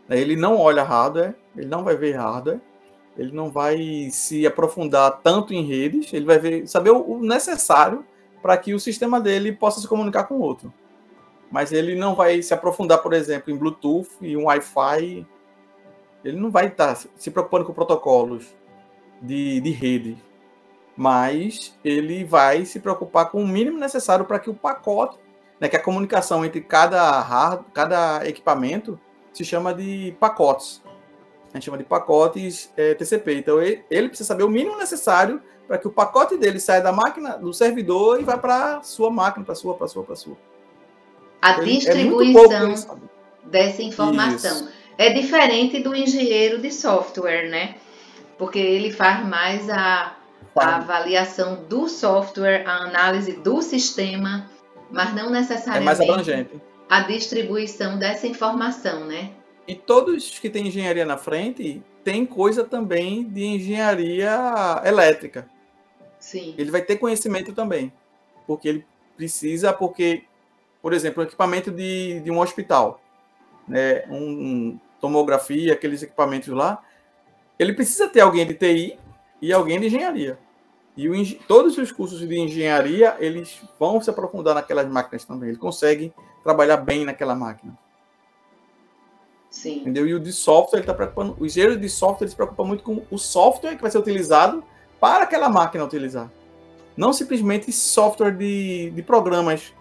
Ele 0.09 0.35
não 0.35 0.59
olha 0.59 0.83
hardware, 0.83 1.35
ele 1.55 1.67
não 1.67 1.83
vai 1.83 1.95
ver 1.95 2.13
hardware, 2.13 2.59
ele 3.17 3.31
não 3.31 3.49
vai 3.49 4.09
se 4.11 4.45
aprofundar 4.45 5.21
tanto 5.23 5.53
em 5.53 5.65
redes, 5.65 6.13
ele 6.13 6.25
vai 6.25 6.37
ver, 6.37 6.67
saber 6.67 6.91
o 6.91 7.19
necessário 7.19 8.05
para 8.41 8.57
que 8.57 8.73
o 8.73 8.79
sistema 8.79 9.19
dele 9.19 9.51
possa 9.51 9.79
se 9.79 9.87
comunicar 9.87 10.25
com 10.25 10.35
o 10.35 10.41
outro. 10.41 10.71
Mas 11.49 11.71
ele 11.71 11.95
não 11.95 12.13
vai 12.13 12.41
se 12.41 12.53
aprofundar, 12.53 13.01
por 13.01 13.13
exemplo, 13.13 13.51
em 13.51 13.57
Bluetooth 13.57 14.09
e 14.21 14.35
um 14.35 14.45
Wi-Fi. 14.45 15.25
Ele 16.23 16.39
não 16.39 16.51
vai 16.51 16.67
estar 16.67 16.95
se 16.95 17.31
preocupando 17.31 17.65
com 17.65 17.73
protocolos 17.73 18.53
de, 19.21 19.61
de 19.61 19.71
rede 19.71 20.17
mas 20.95 21.77
ele 21.83 22.23
vai 22.23 22.65
se 22.65 22.79
preocupar 22.79 23.29
com 23.29 23.43
o 23.43 23.47
mínimo 23.47 23.77
necessário 23.77 24.25
para 24.25 24.39
que 24.39 24.49
o 24.49 24.53
pacote, 24.53 25.17
né, 25.59 25.67
que 25.67 25.75
a 25.75 25.81
comunicação 25.81 26.45
entre 26.45 26.61
cada 26.61 27.19
hard, 27.19 27.63
cada 27.73 28.27
equipamento 28.27 28.99
se 29.33 29.43
chama 29.43 29.73
de 29.73 30.15
pacotes. 30.19 30.81
A 31.53 31.57
gente 31.57 31.65
chama 31.65 31.77
de 31.77 31.83
pacotes 31.83 32.71
é, 32.75 32.93
TCP. 32.93 33.39
Então 33.39 33.61
ele, 33.61 33.83
ele, 33.89 34.07
precisa 34.07 34.27
saber 34.27 34.43
o 34.43 34.49
mínimo 34.49 34.77
necessário 34.77 35.41
para 35.67 35.77
que 35.77 35.87
o 35.87 35.91
pacote 35.91 36.37
dele 36.37 36.59
saia 36.59 36.81
da 36.81 36.91
máquina, 36.91 37.37
do 37.37 37.53
servidor 37.53 38.19
e 38.19 38.23
vá 38.23 38.37
para 38.37 38.81
sua 38.83 39.09
máquina, 39.09 39.45
para 39.45 39.55
sua, 39.55 39.73
para 39.73 39.87
sua, 39.87 40.03
para 40.03 40.15
sua. 40.15 40.37
A 41.41 41.61
ele, 41.61 41.71
é 41.71 41.73
distribuição 41.75 42.73
é 42.73 43.49
dessa 43.49 43.81
informação 43.81 44.51
Isso. 44.51 44.69
é 44.97 45.13
diferente 45.13 45.81
do 45.81 45.95
engenheiro 45.95 46.61
de 46.61 46.71
software, 46.71 47.49
né? 47.49 47.75
Porque 48.37 48.59
ele 48.59 48.91
faz 48.91 49.25
mais 49.25 49.69
a, 49.69 50.15
a 50.55 50.77
avaliação 50.77 51.63
do 51.67 51.89
software, 51.89 52.63
a 52.65 52.83
análise 52.83 53.33
do 53.33 53.61
sistema, 53.61 54.49
mas 54.91 55.13
não 55.13 55.29
necessariamente 55.29 55.81
é 55.81 55.85
mais 55.85 55.99
abrangente. 55.99 56.61
a 56.89 57.01
distribuição 57.01 57.99
dessa 57.99 58.25
informação, 58.27 59.05
né? 59.05 59.31
E 59.67 59.75
todos 59.75 60.39
que 60.39 60.49
têm 60.49 60.67
engenharia 60.67 61.05
na 61.05 61.17
frente 61.17 61.81
têm 62.03 62.25
coisa 62.25 62.63
também 62.63 63.23
de 63.23 63.43
engenharia 63.43 64.31
elétrica. 64.85 65.49
Sim. 66.19 66.55
Ele 66.57 66.71
vai 66.71 66.81
ter 66.81 66.97
conhecimento 66.97 67.51
também, 67.51 67.91
porque 68.47 68.67
ele 68.67 68.85
precisa, 69.17 69.73
porque, 69.73 70.23
por 70.81 70.93
exemplo, 70.93 71.23
o 71.23 71.25
equipamento 71.25 71.71
de, 71.71 72.19
de 72.21 72.31
um 72.31 72.39
hospital, 72.39 73.01
né, 73.67 74.05
um, 74.09 74.79
tomografia, 75.01 75.73
aqueles 75.73 76.03
equipamentos 76.03 76.49
lá, 76.49 76.81
ele 77.57 77.73
precisa 77.73 78.07
ter 78.07 78.21
alguém 78.21 78.45
de 78.45 78.53
TI 78.53 78.97
e 79.41 79.51
alguém 79.51 79.79
de 79.79 79.87
engenharia. 79.87 80.37
E 80.97 81.09
o, 81.09 81.39
todos 81.47 81.77
os 81.77 81.91
cursos 81.91 82.19
de 82.19 82.39
engenharia, 82.39 83.15
eles 83.19 83.61
vão 83.77 84.01
se 84.01 84.09
aprofundar 84.09 84.55
naquelas 84.55 84.87
máquinas 84.87 85.25
também. 85.25 85.49
Ele 85.49 85.57
consegue 85.57 86.13
trabalhar 86.43 86.77
bem 86.77 87.03
naquela 87.03 87.35
máquina. 87.35 87.77
Sim. 89.49 89.79
Entendeu? 89.79 90.07
E 90.07 90.13
o 90.13 90.19
de 90.19 90.31
software, 90.31 90.79
ele 90.79 90.83
está 90.83 90.93
preocupando. 90.93 91.35
O 91.39 91.45
engenheiro 91.45 91.77
de 91.77 91.89
software 91.89 92.27
se 92.27 92.35
preocupa 92.35 92.63
muito 92.63 92.83
com 92.83 93.03
o 93.09 93.17
software 93.17 93.75
que 93.75 93.81
vai 93.81 93.91
ser 93.91 93.97
utilizado 93.97 94.63
para 94.99 95.23
aquela 95.23 95.49
máquina 95.49 95.83
utilizar. 95.83 96.31
Não 96.95 97.11
simplesmente 97.11 97.71
software 97.71 98.31
de, 98.31 98.89
de 98.91 99.03
programas 99.03 99.73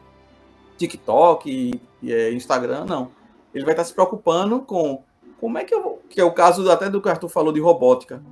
TikTok, 0.77 1.51
e, 1.51 1.81
e, 2.03 2.13
é, 2.13 2.33
Instagram, 2.33 2.85
não. 2.85 3.11
Ele 3.55 3.65
vai 3.65 3.73
estar 3.73 3.85
se 3.85 3.93
preocupando 3.93 4.61
com 4.61 5.03
como 5.41 5.59
é 5.59 5.65
que 5.65 5.75
eu. 5.75 6.01
Que 6.09 6.21
é 6.21 6.25
o 6.25 6.33
caso 6.33 6.69
até 6.71 6.89
do 6.89 7.01
que 7.01 7.09
o 7.09 7.11
Arthur 7.11 7.29
falou 7.29 7.53
de 7.53 7.61
robótica. 7.61 8.23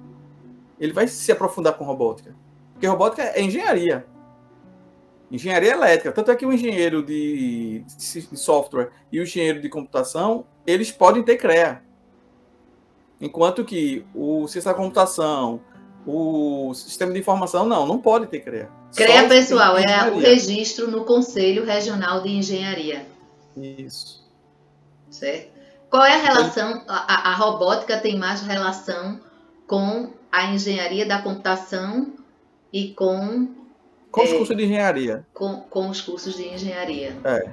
Ele 0.79 0.93
vai 0.93 1.07
se 1.07 1.31
aprofundar 1.31 1.75
com 1.75 1.85
robótica. 1.85 2.35
Porque 2.83 2.89
robótica 2.89 3.23
é 3.23 3.41
engenharia. 3.41 4.05
Engenharia 5.31 5.71
elétrica. 5.71 6.11
Tanto 6.11 6.33
é 6.33 6.35
que 6.35 6.45
o 6.45 6.53
engenheiro 6.53 7.01
de, 7.01 7.85
de 7.87 8.37
software 8.37 8.91
e 9.13 9.21
o 9.21 9.23
engenheiro 9.23 9.61
de 9.61 9.69
computação, 9.69 10.45
eles 10.67 10.91
podem 10.91 11.23
ter 11.23 11.37
CREA. 11.37 11.81
Enquanto 13.21 13.65
que 13.65 14.05
o 14.13 14.49
ciência 14.49 14.73
da 14.73 14.77
computação, 14.77 15.61
o 16.05 16.75
sistema 16.75 17.13
de 17.13 17.21
informação, 17.21 17.65
não, 17.65 17.87
não 17.87 18.01
pode 18.01 18.27
ter 18.27 18.41
CREA. 18.41 18.69
CREA, 18.97 19.29
pessoal, 19.29 19.79
é 19.79 20.11
o 20.11 20.19
registro 20.19 20.91
no 20.91 21.05
Conselho 21.05 21.65
Regional 21.65 22.21
de 22.21 22.31
Engenharia. 22.31 23.07
Isso. 23.57 24.29
Certo? 25.09 25.53
Qual 25.89 26.05
é 26.05 26.15
a 26.15 26.21
relação? 26.21 26.83
A, 26.89 27.31
a 27.31 27.35
robótica 27.37 27.97
tem 28.01 28.19
mais 28.19 28.41
relação 28.41 29.21
com 29.69 30.13
a 30.33 30.47
engenharia 30.47 31.07
da 31.07 31.23
computação 31.23 32.21
e 32.73 32.89
com. 32.95 33.49
Com 34.11 34.21
é, 34.21 34.25
os 34.25 34.33
cursos 34.33 34.57
de 34.57 34.65
engenharia. 34.65 35.27
Com, 35.33 35.61
com 35.61 35.89
os 35.89 36.01
cursos 36.01 36.37
de 36.37 36.49
engenharia. 36.49 37.17
É. 37.25 37.51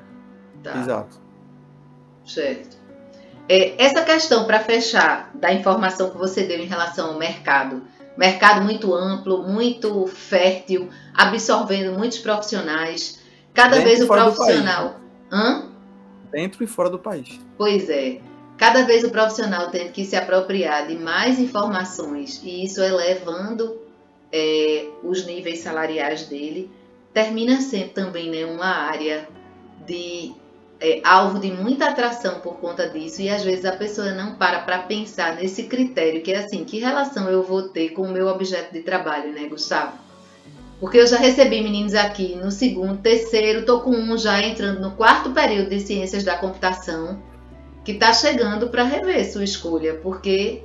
Tá. 0.64 0.78
Exato. 0.78 1.18
Certo. 2.26 2.78
É, 3.48 3.84
essa 3.84 4.04
questão, 4.04 4.46
para 4.46 4.60
fechar, 4.60 5.32
da 5.34 5.54
informação 5.54 6.12
que 6.12 6.18
você 6.18 6.44
deu 6.44 6.60
em 6.60 6.68
relação 6.68 7.12
ao 7.12 7.18
mercado 7.18 7.82
mercado 8.20 8.62
muito 8.62 8.94
amplo, 8.94 9.44
muito 9.44 10.06
fértil, 10.08 10.90
absorvendo 11.14 11.98
muitos 11.98 12.18
profissionais. 12.18 13.24
Cada 13.54 13.78
Dentro 13.78 13.90
vez 13.90 14.02
o 14.02 14.08
profissional. 14.08 15.00
Hã? 15.32 15.70
Dentro 16.30 16.62
e 16.62 16.68
fora 16.68 16.90
do 16.90 17.00
país. 17.00 17.40
Pois 17.58 17.90
é. 17.90 18.20
Cada 18.58 18.84
vez 18.84 19.06
o 19.06 19.10
profissional 19.10 19.72
tem 19.72 19.90
que 19.90 20.04
se 20.04 20.18
apropriar 20.18 20.86
de 20.86 20.96
mais 20.96 21.40
informações 21.40 22.42
e 22.44 22.66
isso 22.66 22.82
elevando 22.82 23.79
é, 24.32 24.88
os 25.04 25.26
níveis 25.26 25.60
salariais 25.60 26.24
dele, 26.24 26.70
termina 27.14 27.62
sendo 27.62 27.90
também 27.90 28.30
né, 28.30 28.46
uma 28.46 28.68
área 28.68 29.28
de 29.86 30.34
é, 30.80 31.02
alvo 31.04 31.40
de 31.40 31.52
muita 31.52 31.90
atração 31.90 32.40
por 32.40 32.56
conta 32.58 32.88
disso 32.88 33.22
e 33.22 33.30
às 33.30 33.44
vezes 33.44 33.66
a 33.66 33.76
pessoa 33.76 34.12
não 34.12 34.36
para 34.36 34.60
para 34.60 34.80
pensar 34.80 35.36
nesse 35.36 35.64
critério 35.64 36.22
que 36.22 36.32
é 36.32 36.40
assim, 36.40 36.64
que 36.64 36.80
relação 36.80 37.30
eu 37.30 37.44
vou 37.44 37.64
ter 37.70 37.90
com 37.90 38.04
o 38.04 38.12
meu 38.12 38.28
objeto 38.28 38.72
de 38.72 38.82
trabalho, 38.82 39.34
né, 39.34 39.48
Gustavo? 39.48 39.98
Porque 40.80 40.98
eu 40.98 41.08
já 41.08 41.18
recebi 41.18 41.62
meninos 41.62 41.94
aqui 41.94 42.36
no 42.36 42.52
segundo, 42.52 43.02
terceiro, 43.02 43.66
tô 43.66 43.82
com 43.82 43.92
um 43.92 44.18
já 44.18 44.42
entrando 44.42 44.80
no 44.80 44.92
quarto 44.92 45.32
período 45.32 45.70
de 45.70 45.82
ciências 45.82 46.24
da 46.24 46.38
computação, 46.38 47.22
que 47.84 47.92
está 47.92 48.14
chegando 48.14 48.70
para 48.70 48.84
rever 48.84 49.30
sua 49.30 49.44
escolha, 49.44 49.96
porque 49.96 50.64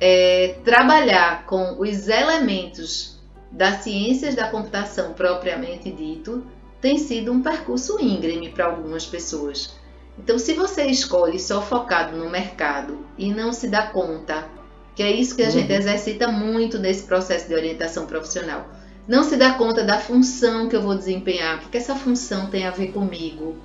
é, 0.00 0.56
trabalhar 0.64 1.46
com 1.46 1.80
os 1.80 2.08
elementos 2.08 3.18
das 3.50 3.82
ciências 3.82 4.34
da 4.34 4.48
computação 4.48 5.14
propriamente 5.14 5.90
dito 5.90 6.44
tem 6.80 6.98
sido 6.98 7.32
um 7.32 7.42
percurso 7.42 7.98
íngreme 8.00 8.50
para 8.50 8.66
algumas 8.66 9.06
pessoas. 9.06 9.74
Então, 10.18 10.38
se 10.38 10.54
você 10.54 10.86
escolhe 10.86 11.38
só 11.38 11.60
focado 11.60 12.16
no 12.16 12.30
mercado 12.30 12.98
e 13.18 13.32
não 13.32 13.52
se 13.52 13.68
dá 13.68 13.86
conta, 13.86 14.46
que 14.94 15.02
é 15.02 15.10
isso 15.10 15.36
que 15.36 15.42
a 15.42 15.46
uhum. 15.46 15.52
gente 15.52 15.72
exercita 15.72 16.28
muito 16.28 16.78
nesse 16.78 17.04
processo 17.04 17.48
de 17.48 17.54
orientação 17.54 18.06
profissional, 18.06 18.66
não 19.06 19.22
se 19.22 19.36
dá 19.36 19.54
conta 19.54 19.84
da 19.84 19.98
função 19.98 20.68
que 20.68 20.76
eu 20.76 20.82
vou 20.82 20.94
desempenhar, 20.94 21.56
o 21.56 21.60
que, 21.60 21.68
que 21.70 21.76
essa 21.76 21.94
função 21.94 22.46
tem 22.46 22.66
a 22.66 22.70
ver 22.70 22.92
comigo, 22.92 23.56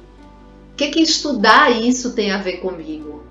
o 0.73 0.75
que, 0.75 0.89
que 0.89 1.01
estudar 1.01 1.71
isso 1.71 2.13
tem 2.13 2.31
a 2.31 2.37
ver 2.37 2.57
comigo, 2.57 3.23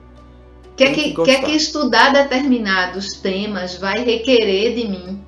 o 0.84 0.94
que, 0.94 1.12
que, 1.12 1.22
que, 1.22 1.42
que 1.42 1.52
estudar 1.52 2.12
determinados 2.12 3.14
temas 3.14 3.76
vai 3.76 4.02
requerer 4.04 4.74
de 4.74 4.88
mim, 4.88 5.20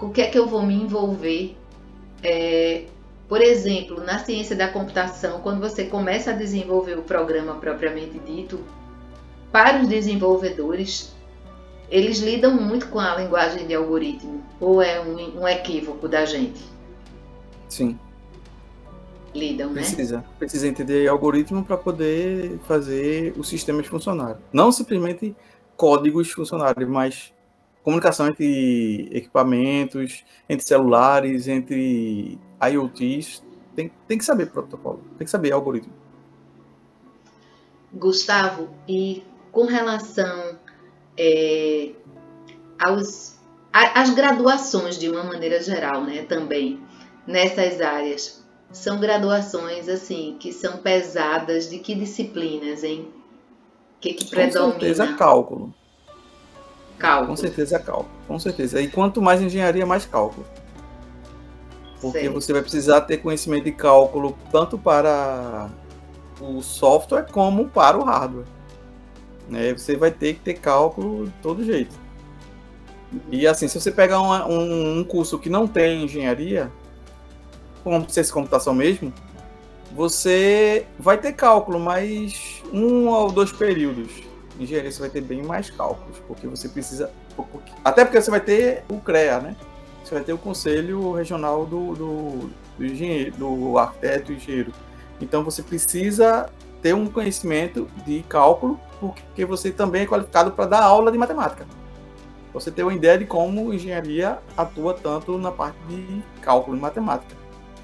o 0.00 0.08
que 0.08 0.22
é 0.22 0.26
que 0.26 0.38
eu 0.38 0.46
vou 0.46 0.62
me 0.62 0.74
envolver. 0.74 1.56
É, 2.22 2.84
por 3.28 3.40
exemplo, 3.40 4.02
na 4.02 4.18
ciência 4.18 4.56
da 4.56 4.68
computação, 4.68 5.40
quando 5.40 5.60
você 5.60 5.84
começa 5.84 6.30
a 6.30 6.34
desenvolver 6.34 6.98
o 6.98 7.02
programa 7.02 7.54
propriamente 7.54 8.18
dito, 8.18 8.60
para 9.52 9.80
os 9.80 9.88
desenvolvedores, 9.88 11.14
eles 11.88 12.18
lidam 12.18 12.54
muito 12.54 12.88
com 12.88 12.98
a 12.98 13.16
linguagem 13.16 13.66
de 13.66 13.74
algoritmo, 13.74 14.44
ou 14.60 14.82
é 14.82 15.00
um, 15.00 15.40
um 15.40 15.48
equívoco 15.48 16.08
da 16.08 16.24
gente? 16.24 16.60
Sim. 17.68 17.98
Lidam, 19.34 19.68
né? 19.68 19.82
Precisa. 19.82 20.24
Precisa 20.38 20.66
entender 20.66 21.08
algoritmo 21.08 21.64
para 21.64 21.76
poder 21.76 22.58
fazer 22.66 23.32
os 23.36 23.48
sistemas 23.48 23.86
funcionarem. 23.86 24.42
Não 24.52 24.72
simplesmente 24.72 25.36
códigos 25.76 26.30
funcionarem, 26.30 26.86
mas 26.86 27.32
comunicação 27.82 28.28
entre 28.28 29.08
equipamentos, 29.12 30.24
entre 30.48 30.66
celulares, 30.66 31.48
entre 31.48 32.38
IoTs, 32.60 33.42
tem, 33.74 33.90
tem 34.06 34.18
que 34.18 34.24
saber 34.24 34.46
protocolo, 34.46 35.02
tem 35.16 35.24
que 35.24 35.30
saber 35.30 35.52
algoritmo. 35.52 35.92
Gustavo, 37.92 38.68
e 38.88 39.24
com 39.50 39.64
relação 39.64 40.58
é, 41.16 41.92
aos, 42.78 43.38
a, 43.72 44.00
as 44.00 44.10
graduações 44.10 44.98
de 44.98 45.08
uma 45.08 45.24
maneira 45.24 45.62
geral, 45.62 46.02
né, 46.04 46.22
também, 46.22 46.80
nessas 47.26 47.80
áreas, 47.80 48.39
são 48.72 49.00
graduações 49.00 49.88
assim 49.88 50.36
que 50.38 50.52
são 50.52 50.78
pesadas 50.78 51.68
de 51.68 51.78
que 51.78 51.94
disciplinas, 51.94 52.84
hein? 52.84 53.08
O 53.96 54.00
que, 54.00 54.14
que 54.14 54.24
predomina? 54.24 54.72
Com 54.72 54.80
certeza 54.80 55.06
cálculo. 55.14 55.74
Cálculo. 56.98 57.28
Com 57.28 57.36
certeza 57.36 57.78
cálculo, 57.78 58.10
com 58.26 58.38
certeza. 58.38 58.80
E 58.80 58.88
quanto 58.88 59.20
mais 59.20 59.40
engenharia, 59.40 59.84
mais 59.84 60.06
cálculo. 60.06 60.46
Porque 62.00 62.28
você 62.28 62.52
vai 62.52 62.62
precisar 62.62 63.02
ter 63.02 63.18
conhecimento 63.18 63.64
de 63.64 63.72
cálculo 63.72 64.36
tanto 64.50 64.78
para 64.78 65.70
o 66.40 66.62
software 66.62 67.26
como 67.30 67.68
para 67.68 67.98
o 67.98 68.04
hardware. 68.04 68.46
Né? 69.48 69.74
Você 69.74 69.96
vai 69.96 70.10
ter 70.10 70.34
que 70.34 70.40
ter 70.40 70.54
cálculo 70.54 71.26
de 71.26 71.32
todo 71.42 71.62
jeito. 71.62 71.94
E 73.30 73.46
assim, 73.46 73.68
se 73.68 73.78
você 73.78 73.90
pegar 73.90 74.20
uma, 74.20 74.46
um, 74.46 75.00
um, 75.00 75.04
curso 75.04 75.38
que 75.38 75.50
não 75.50 75.66
tem 75.66 76.04
engenharia, 76.04 76.70
como 77.82 78.08
ciência 78.08 78.32
computação 78.32 78.74
mesmo, 78.74 79.12
você 79.92 80.86
vai 80.98 81.18
ter 81.18 81.32
cálculo, 81.32 81.80
mas 81.80 82.62
um 82.72 83.08
ou 83.08 83.30
dois 83.30 83.52
períodos. 83.52 84.10
Engenharia 84.58 84.92
você 84.92 85.00
vai 85.00 85.10
ter 85.10 85.22
bem 85.22 85.42
mais 85.42 85.70
cálculos, 85.70 86.18
porque 86.26 86.46
você 86.46 86.68
precisa. 86.68 87.10
Até 87.84 88.04
porque 88.04 88.20
você 88.20 88.30
vai 88.30 88.40
ter 88.40 88.84
o 88.88 89.00
CREA, 89.00 89.40
né? 89.40 89.56
você 90.10 90.14
vai 90.16 90.24
ter 90.24 90.32
o 90.32 90.38
conselho 90.38 91.12
regional 91.12 91.64
do, 91.64 91.94
do, 91.94 92.50
do 92.76 92.84
engenheiro, 92.84 93.32
do 93.36 93.78
arquiteto 93.78 94.32
e 94.32 94.36
engenheiro. 94.36 94.72
Então 95.20 95.44
você 95.44 95.62
precisa 95.62 96.50
ter 96.82 96.94
um 96.94 97.06
conhecimento 97.06 97.88
de 98.04 98.22
cálculo, 98.28 98.80
porque 98.98 99.44
você 99.44 99.70
também 99.70 100.02
é 100.02 100.06
qualificado 100.06 100.50
para 100.50 100.66
dar 100.66 100.82
aula 100.82 101.12
de 101.12 101.18
matemática. 101.18 101.64
Você 102.52 102.70
tem 102.72 102.84
uma 102.84 102.92
ideia 102.92 103.18
de 103.18 103.26
como 103.26 103.72
engenharia 103.72 104.38
atua 104.56 104.94
tanto 104.94 105.38
na 105.38 105.52
parte 105.52 105.78
de 105.88 106.22
cálculo 106.42 106.76
e 106.76 106.80
matemática. 106.80 107.39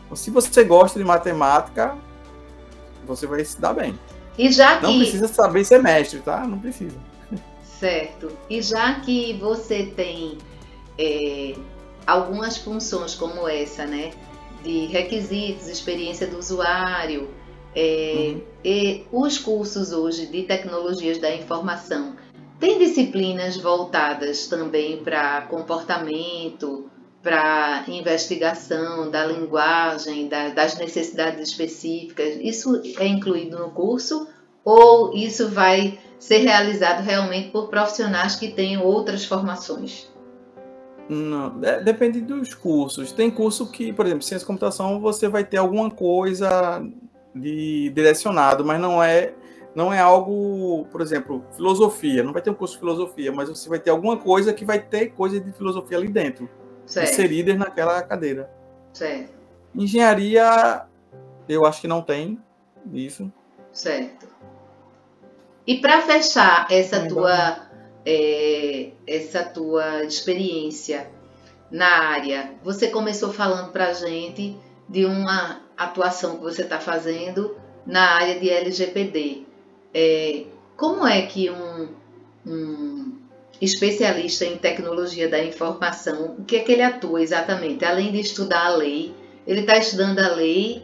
Então, 0.06 0.16
se 0.16 0.30
você 0.30 0.64
gosta 0.64 0.98
de 0.98 1.04
matemática, 1.04 1.96
você 3.06 3.26
vai 3.26 3.44
se 3.44 3.60
dar 3.60 3.74
bem. 3.74 3.98
E 4.38 4.50
já 4.50 4.78
que... 4.78 4.86
Não 4.86 4.98
precisa 4.98 5.28
saber 5.28 5.64
ser 5.64 5.82
mestre, 5.82 6.20
tá? 6.20 6.46
Não 6.46 6.58
precisa. 6.58 6.96
Certo. 7.78 8.32
E 8.48 8.62
já 8.62 9.00
que 9.00 9.34
você 9.34 9.92
tem 9.94 10.38
é, 10.98 11.54
algumas 12.06 12.56
funções 12.56 13.14
como 13.14 13.48
essa, 13.48 13.84
né? 13.84 14.12
De 14.62 14.86
requisitos, 14.86 15.68
experiência 15.68 16.26
do 16.26 16.38
usuário, 16.38 17.28
é, 17.74 18.32
uhum. 18.32 18.42
e 18.64 19.04
os 19.12 19.36
cursos 19.36 19.92
hoje 19.92 20.26
de 20.26 20.44
tecnologias 20.44 21.18
da 21.18 21.34
informação 21.34 22.16
tem 22.58 22.78
disciplinas 22.78 23.58
voltadas 23.58 24.46
também 24.46 24.96
para 24.96 25.42
comportamento, 25.42 26.90
para 27.26 27.82
investigação 27.88 29.10
da 29.10 29.26
linguagem, 29.26 30.28
da, 30.28 30.50
das 30.50 30.78
necessidades 30.78 31.48
específicas. 31.48 32.38
Isso 32.40 32.80
é 33.00 33.06
incluído 33.08 33.58
no 33.58 33.72
curso 33.72 34.28
ou 34.64 35.12
isso 35.12 35.48
vai 35.48 35.98
ser 36.20 36.38
realizado 36.38 37.02
realmente 37.02 37.50
por 37.50 37.66
profissionais 37.66 38.36
que 38.36 38.52
têm 38.52 38.78
outras 38.78 39.24
formações? 39.24 40.08
Não, 41.08 41.58
depende 41.82 42.20
dos 42.20 42.54
cursos. 42.54 43.10
Tem 43.10 43.28
curso 43.28 43.72
que, 43.72 43.92
por 43.92 44.06
exemplo, 44.06 44.22
ciência 44.22 44.44
da 44.44 44.46
computação, 44.46 45.00
você 45.00 45.28
vai 45.28 45.42
ter 45.42 45.56
alguma 45.56 45.90
coisa 45.90 46.80
de 47.34 47.90
direcionado, 47.92 48.64
mas 48.64 48.80
não 48.80 49.02
é 49.02 49.34
não 49.74 49.92
é 49.92 49.98
algo, 49.98 50.86
por 50.92 51.00
exemplo, 51.00 51.44
filosofia. 51.56 52.22
Não 52.22 52.32
vai 52.32 52.40
ter 52.40 52.50
um 52.50 52.54
curso 52.54 52.74
de 52.74 52.80
filosofia, 52.80 53.32
mas 53.32 53.48
você 53.48 53.68
vai 53.68 53.80
ter 53.80 53.90
alguma 53.90 54.16
coisa 54.16 54.52
que 54.52 54.64
vai 54.64 54.78
ter 54.78 55.08
coisa 55.08 55.40
de 55.40 55.50
filosofia 55.50 55.98
ali 55.98 56.08
dentro, 56.08 56.48
certo. 56.86 57.10
inseridas 57.10 57.56
naquela 57.58 58.02
cadeira. 58.02 58.50
Certo. 58.92 59.34
Engenharia, 59.74 60.86
eu 61.48 61.66
acho 61.66 61.82
que 61.82 61.88
não 61.88 62.00
tem 62.00 62.38
isso. 62.92 63.30
Certo. 63.72 64.26
E 65.66 65.78
para 65.80 66.00
fechar 66.02 66.66
essa 66.70 67.06
tua 67.08 67.66
é, 68.06 68.92
essa 69.06 69.44
tua 69.44 70.04
experiência 70.04 71.10
na 71.70 71.88
área, 71.88 72.54
você 72.62 72.88
começou 72.88 73.32
falando 73.32 73.72
para 73.72 73.88
a 73.88 73.92
gente 73.92 74.56
de 74.88 75.04
uma 75.04 75.60
atuação 75.76 76.36
que 76.36 76.42
você 76.42 76.62
está 76.62 76.78
fazendo 76.78 77.56
na 77.84 78.14
área 78.14 78.38
de 78.38 78.48
LGPD. 78.48 79.42
É, 79.92 80.44
como 80.76 81.06
é 81.06 81.22
que 81.26 81.50
um, 81.50 81.88
um 82.46 83.05
especialista 83.60 84.44
em 84.44 84.56
tecnologia 84.56 85.28
da 85.28 85.42
informação, 85.42 86.36
o 86.38 86.44
que 86.44 86.56
é 86.56 86.60
que 86.60 86.72
ele 86.72 86.82
atua 86.82 87.22
exatamente? 87.22 87.84
Além 87.84 88.12
de 88.12 88.20
estudar 88.20 88.66
a 88.66 88.76
lei, 88.76 89.14
ele 89.46 89.60
está 89.60 89.76
estudando 89.76 90.18
a 90.18 90.34
lei 90.34 90.82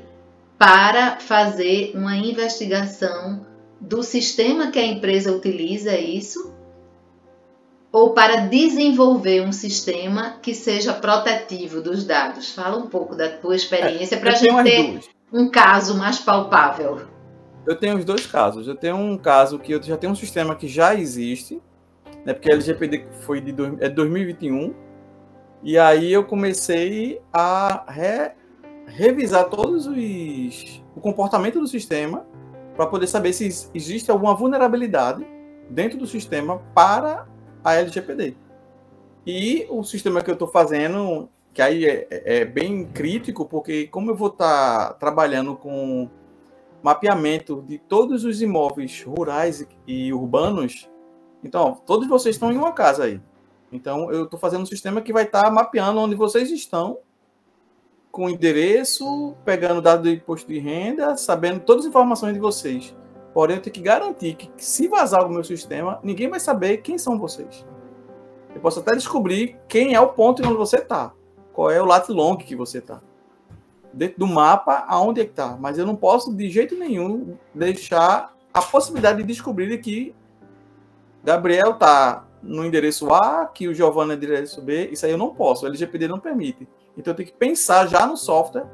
para 0.59 1.19
fazer 1.19 1.93
uma 1.95 2.17
investigação 2.17 3.47
do 3.81 4.03
sistema 4.03 4.71
que 4.71 4.79
a 4.79 4.87
empresa 4.87 5.33
utiliza 5.33 5.91
é 5.91 6.01
isso 6.01 6.53
ou 7.93 8.15
para 8.15 8.37
desenvolver 8.47 9.43
um 9.43 9.53
sistema 9.53 10.37
que 10.41 10.55
seja 10.55 10.95
protetivo 10.95 11.83
dos 11.83 12.05
dados? 12.05 12.53
Fala 12.53 12.79
um 12.79 12.87
pouco 12.87 13.15
da 13.15 13.29
tua 13.29 13.55
experiência 13.55 14.17
é, 14.17 14.19
para 14.19 14.33
a 14.33 14.35
gente 14.35 14.65
ter 14.65 14.93
duas. 14.93 15.11
um 15.31 15.51
caso 15.51 15.99
mais 15.99 16.19
palpável. 16.19 17.03
Eu 17.67 17.77
tenho 17.77 17.99
os 17.99 18.05
dois 18.05 18.27
casos. 18.27 18.67
Eu 18.67 18.75
tenho 18.75 18.97
um 18.97 19.19
caso 19.19 19.59
que 19.59 19.73
eu 19.73 19.83
já 19.83 19.97
tenho 19.99 20.13
um 20.13 20.17
sistema 20.17 20.57
que 20.57 20.67
já 20.67 20.95
existe, 20.95 21.61
né, 22.25 22.33
porque 22.33 22.51
a 22.51 22.55
LGPD 22.55 23.07
foi 23.21 23.41
de 23.41 23.55
é 23.81 23.89
2021, 23.89 24.75
e 25.63 25.79
aí 25.79 26.13
eu 26.13 26.25
comecei 26.25 27.21
a 27.33 27.85
re, 27.89 28.33
revisar 28.87 29.49
todos 29.49 29.87
os 29.87 30.83
o 30.95 31.01
comportamento 31.01 31.59
do 31.59 31.67
sistema 31.67 32.27
para 32.77 32.87
poder 32.87 33.07
saber 33.07 33.33
se 33.33 33.71
existe 33.75 34.11
alguma 34.11 34.35
vulnerabilidade 34.35 35.27
dentro 35.69 35.99
do 35.99 36.07
sistema 36.07 36.59
para 36.75 37.27
a 37.63 37.75
LGPD. 37.75 38.35
E 39.27 39.67
o 39.71 39.85
sistema 39.85 40.23
que 40.23 40.31
eu 40.31 40.35
estou 40.35 40.49
fazendo, 40.49 41.29
que 41.55 41.63
aí 41.63 41.87
é, 41.87 42.07
é, 42.11 42.39
é, 42.39 42.45
bem 42.45 42.85
crítico, 42.87 43.47
porque 43.47 43.87
como 43.87 44.11
eu 44.11 44.17
vou 44.17 44.29
estar 44.29 44.89
tá 44.89 44.95
trabalhando 44.95 45.55
com 45.55 46.09
mapeamento 46.83 47.63
de 47.67 47.79
todos 47.79 48.25
os 48.25 48.43
imóveis 48.43 49.03
rurais 49.05 49.67
e 49.87 50.13
urbanos, 50.13 50.91
então, 51.43 51.81
todos 51.87 52.09
vocês 52.09 52.37
estão 52.37 52.53
em 52.53 52.57
uma 52.57 52.73
casa 52.73 53.05
aí. 53.05 53.21
Então, 53.71 54.13
eu 54.13 54.25
estou 54.25 54.39
fazendo 54.39 54.63
um 54.63 54.67
sistema 54.67 55.01
que 55.01 55.13
vai 55.13 55.25
estar 55.25 55.45
tá 55.45 55.51
mapeando 55.51 56.01
onde 56.01 56.15
vocês 56.15 56.51
estão 56.51 56.99
com 58.11 58.29
endereço, 58.29 59.35
pegando 59.45 59.81
dados 59.81 60.03
do 60.03 60.11
imposto 60.11 60.47
de 60.47 60.59
renda, 60.59 61.17
sabendo 61.17 61.61
todas 61.61 61.85
as 61.85 61.89
informações 61.89 62.35
de 62.35 62.41
vocês. 62.41 62.95
Porém, 63.33 63.57
eu 63.57 63.63
tenho 63.63 63.73
que 63.73 63.81
garantir 63.81 64.35
que, 64.35 64.51
se 64.59 64.87
vazar 64.87 65.27
o 65.27 65.31
meu 65.31 65.43
sistema, 65.43 65.99
ninguém 66.03 66.29
vai 66.29 66.39
saber 66.39 66.79
quem 66.79 66.99
são 66.99 67.19
vocês. 67.19 67.67
Eu 68.55 68.61
posso 68.61 68.81
até 68.81 68.93
descobrir 68.93 69.57
quem 69.67 69.95
é 69.95 70.01
o 70.01 70.09
ponto 70.09 70.47
onde 70.47 70.55
você 70.55 70.77
está, 70.77 71.13
qual 71.55 71.71
é 71.71 71.81
o 71.81 71.87
lat 71.87 72.11
long 72.11 72.37
que 72.37 72.55
você 72.55 72.79
está, 72.79 73.01
dentro 73.95 74.19
do 74.19 74.27
mapa 74.27 74.85
aonde 74.87 75.23
é 75.23 75.25
que 75.25 75.31
está. 75.31 75.57
Mas 75.59 75.79
eu 75.79 75.87
não 75.87 75.97
posso 75.97 76.35
de 76.35 76.51
jeito 76.51 76.77
nenhum 76.77 77.39
deixar 77.55 78.35
a 78.53 78.61
possibilidade 78.61 79.23
de 79.23 79.25
descobrir 79.25 79.79
que 79.79 80.15
Gabriel 81.25 81.73
está 81.73 82.27
no 82.43 82.65
endereço 82.65 83.13
A, 83.13 83.47
que 83.47 83.69
o 83.69 83.75
Giovanni 83.75 84.13
é 84.13 84.17
no 84.17 84.23
endereço 84.23 84.61
B. 84.61 84.89
Isso 84.89 85.07
aí 85.07 85.13
eu 85.13 85.19
não 85.19 85.35
posso, 85.35 85.65
o 85.65 85.69
LGPD 85.69 86.09
não 86.09 86.19
permite. 86.19 86.69
Então 86.97 87.13
eu 87.13 87.17
tenho 87.17 87.29
que 87.29 87.35
pensar 87.35 87.87
já 87.87 88.07
no 88.07 88.17
software, 88.17 88.67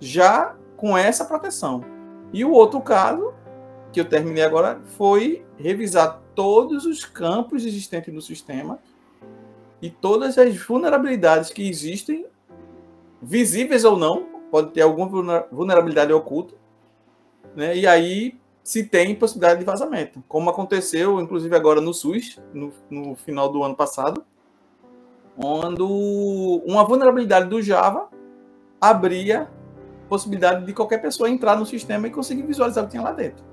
já 0.00 0.56
com 0.76 0.98
essa 0.98 1.24
proteção. 1.24 1.84
E 2.32 2.44
o 2.44 2.50
outro 2.50 2.80
caso, 2.80 3.32
que 3.92 4.00
eu 4.00 4.04
terminei 4.04 4.42
agora, 4.42 4.80
foi 4.84 5.46
revisar 5.56 6.20
todos 6.34 6.84
os 6.84 7.04
campos 7.04 7.64
existentes 7.64 8.12
no 8.12 8.20
sistema 8.20 8.78
e 9.80 9.88
todas 9.88 10.36
as 10.36 10.56
vulnerabilidades 10.56 11.50
que 11.50 11.68
existem, 11.68 12.26
visíveis 13.22 13.84
ou 13.84 13.96
não, 13.96 14.24
pode 14.50 14.72
ter 14.72 14.82
alguma 14.82 15.46
vulnerabilidade 15.50 16.12
oculta, 16.12 16.54
né? 17.54 17.76
E 17.76 17.86
aí 17.86 18.36
se 18.64 18.82
tem 18.82 19.14
possibilidade 19.14 19.60
de 19.60 19.66
vazamento, 19.66 20.24
como 20.26 20.48
aconteceu, 20.48 21.20
inclusive 21.20 21.54
agora 21.54 21.82
no 21.82 21.92
SUS, 21.92 22.40
no, 22.54 22.72
no 22.88 23.14
final 23.14 23.52
do 23.52 23.62
ano 23.62 23.76
passado, 23.76 24.24
quando 25.36 25.86
uma 26.64 26.82
vulnerabilidade 26.82 27.46
do 27.46 27.60
Java 27.60 28.08
abria 28.80 29.50
possibilidade 30.08 30.64
de 30.64 30.72
qualquer 30.72 31.02
pessoa 31.02 31.28
entrar 31.28 31.56
no 31.56 31.66
sistema 31.66 32.06
e 32.06 32.10
conseguir 32.10 32.42
visualizar 32.42 32.84
o 32.84 32.86
que 32.86 32.92
tinha 32.92 33.02
lá 33.02 33.12
dentro. 33.12 33.44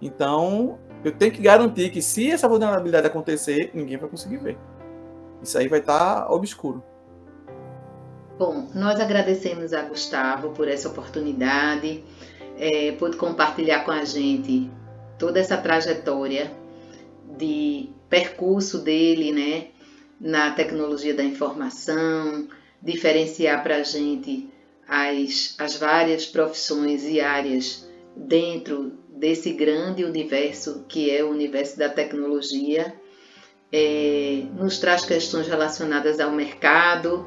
Então, 0.00 0.78
eu 1.04 1.12
tenho 1.12 1.30
que 1.30 1.40
garantir 1.40 1.90
que 1.90 2.02
se 2.02 2.30
essa 2.30 2.48
vulnerabilidade 2.48 3.06
acontecer, 3.06 3.70
ninguém 3.72 3.98
vai 3.98 4.08
conseguir 4.08 4.38
ver. 4.38 4.58
Isso 5.42 5.56
aí 5.56 5.68
vai 5.68 5.78
estar 5.78 6.22
tá 6.22 6.32
obscuro. 6.32 6.82
Bom, 8.38 8.68
nós 8.74 8.98
agradecemos 8.98 9.72
a 9.72 9.82
Gustavo 9.82 10.50
por 10.50 10.66
essa 10.66 10.88
oportunidade, 10.88 12.02
é, 12.62 12.92
por 12.92 13.16
compartilhar 13.16 13.84
com 13.84 13.90
a 13.90 14.04
gente 14.04 14.70
toda 15.18 15.40
essa 15.40 15.56
trajetória 15.56 16.52
de 17.36 17.88
percurso 18.08 18.78
dele, 18.78 19.32
né, 19.32 19.66
na 20.20 20.52
tecnologia 20.52 21.12
da 21.12 21.24
informação, 21.24 22.46
diferenciar 22.80 23.64
para 23.64 23.78
a 23.78 23.82
gente 23.82 24.48
as, 24.86 25.56
as 25.58 25.74
várias 25.74 26.24
profissões 26.24 27.02
e 27.04 27.20
áreas 27.20 27.88
dentro 28.14 28.92
desse 29.08 29.52
grande 29.52 30.04
universo 30.04 30.84
que 30.88 31.10
é 31.10 31.24
o 31.24 31.30
universo 31.30 31.76
da 31.76 31.88
tecnologia. 31.88 32.94
É, 33.72 34.44
nos 34.56 34.78
traz 34.78 35.04
questões 35.04 35.48
relacionadas 35.48 36.20
ao 36.20 36.30
mercado, 36.30 37.26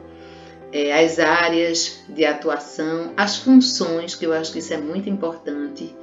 é, 0.76 0.92
as 0.92 1.20
áreas 1.20 2.04
de 2.10 2.26
atuação, 2.26 3.14
as 3.16 3.38
funções, 3.38 4.14
que 4.14 4.26
eu 4.26 4.34
acho 4.34 4.52
que 4.52 4.60
isso 4.60 4.74
é 4.74 4.78
muito 4.78 5.10
importante. 5.10 5.96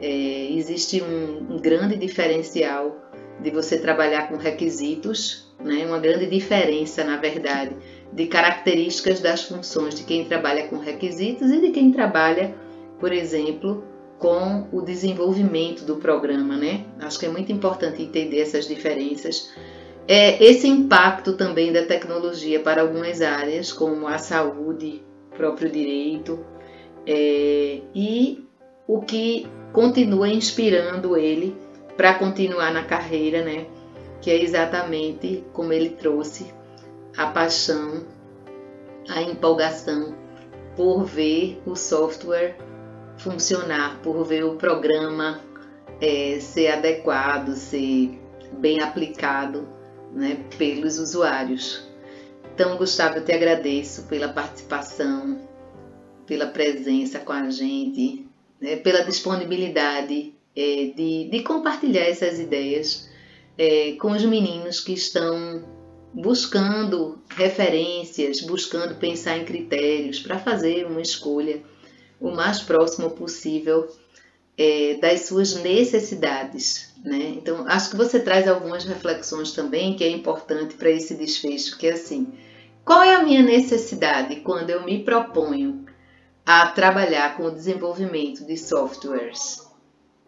É, 0.00 0.52
existe 0.52 1.02
um, 1.02 1.54
um 1.54 1.58
grande 1.58 1.96
diferencial 1.96 2.96
de 3.40 3.50
você 3.50 3.78
trabalhar 3.78 4.28
com 4.28 4.36
requisitos 4.36 5.52
né? 5.58 5.84
uma 5.84 5.98
grande 5.98 6.26
diferença, 6.26 7.02
na 7.02 7.16
verdade, 7.16 7.76
de 8.12 8.26
características 8.26 9.18
das 9.18 9.42
funções 9.42 9.96
de 9.96 10.04
quem 10.04 10.24
trabalha 10.24 10.68
com 10.68 10.78
requisitos 10.78 11.50
e 11.50 11.60
de 11.60 11.70
quem 11.70 11.90
trabalha, 11.90 12.54
por 13.00 13.12
exemplo, 13.12 13.82
com 14.20 14.68
o 14.70 14.82
desenvolvimento 14.82 15.84
do 15.84 15.96
programa. 15.96 16.56
Né? 16.56 16.84
Acho 17.00 17.18
que 17.18 17.26
é 17.26 17.28
muito 17.28 17.50
importante 17.50 18.00
entender 18.00 18.40
essas 18.40 18.68
diferenças. 18.68 19.50
É, 20.08 20.42
esse 20.42 20.66
impacto 20.66 21.34
também 21.34 21.72
da 21.72 21.84
tecnologia 21.84 22.60
para 22.60 22.82
algumas 22.82 23.22
áreas, 23.22 23.72
como 23.72 24.06
a 24.08 24.18
saúde, 24.18 25.02
próprio 25.36 25.70
direito, 25.70 26.44
é, 27.06 27.80
e 27.94 28.44
o 28.86 29.00
que 29.00 29.46
continua 29.72 30.28
inspirando 30.28 31.16
ele 31.16 31.56
para 31.96 32.14
continuar 32.14 32.72
na 32.72 32.84
carreira, 32.84 33.42
né? 33.42 33.66
que 34.20 34.30
é 34.30 34.40
exatamente 34.40 35.44
como 35.52 35.72
ele 35.72 35.90
trouxe 35.90 36.46
a 37.16 37.26
paixão, 37.26 38.04
a 39.08 39.20
empolgação 39.20 40.14
por 40.76 41.04
ver 41.04 41.60
o 41.66 41.74
software 41.74 42.56
funcionar, 43.18 43.98
por 44.00 44.24
ver 44.24 44.44
o 44.44 44.54
programa 44.54 45.40
é, 46.00 46.38
ser 46.40 46.68
adequado, 46.68 47.54
ser 47.54 48.18
bem 48.52 48.80
aplicado 48.80 49.81
né, 50.12 50.44
pelos 50.58 50.98
usuários. 50.98 51.82
Então, 52.54 52.76
Gustavo, 52.76 53.16
eu 53.16 53.24
te 53.24 53.32
agradeço 53.32 54.02
pela 54.04 54.28
participação, 54.28 55.40
pela 56.26 56.46
presença 56.46 57.18
com 57.18 57.32
a 57.32 57.50
gente, 57.50 58.26
né, 58.60 58.76
pela 58.76 59.02
disponibilidade 59.02 60.34
é, 60.54 60.92
de, 60.94 61.28
de, 61.30 61.42
compartilhar 61.42 62.02
essas 62.02 62.38
ideias 62.38 63.08
é, 63.56 63.92
com 63.92 64.12
os 64.12 64.24
meninos 64.24 64.80
que 64.80 64.92
estão 64.92 65.64
buscando 66.12 67.18
referências, 67.30 68.42
buscando 68.42 68.96
pensar 68.96 69.38
em 69.38 69.44
critérios 69.44 70.20
para 70.20 70.38
fazer 70.38 70.86
uma 70.86 71.00
escolha 71.00 71.62
o 72.20 72.30
mais 72.30 72.60
próximo 72.60 73.10
possível 73.10 73.88
é, 74.56 74.98
das 75.00 75.26
suas 75.26 75.54
necessidades. 75.56 76.92
Né? 77.04 77.34
Então, 77.36 77.64
acho 77.66 77.90
que 77.90 77.96
você 77.96 78.20
traz 78.20 78.46
algumas 78.46 78.84
reflexões 78.84 79.52
também 79.52 79.94
que 79.94 80.04
é 80.04 80.10
importante 80.10 80.74
para 80.74 80.90
esse 80.90 81.14
desfecho, 81.14 81.76
que 81.76 81.86
é 81.86 81.92
assim, 81.92 82.32
qual 82.84 83.02
é 83.02 83.14
a 83.14 83.22
minha 83.22 83.42
necessidade 83.42 84.36
quando 84.36 84.70
eu 84.70 84.84
me 84.84 85.04
proponho 85.04 85.84
a 86.44 86.66
trabalhar 86.68 87.36
com 87.36 87.44
o 87.44 87.50
desenvolvimento 87.50 88.44
de 88.44 88.56
softwares? 88.56 89.66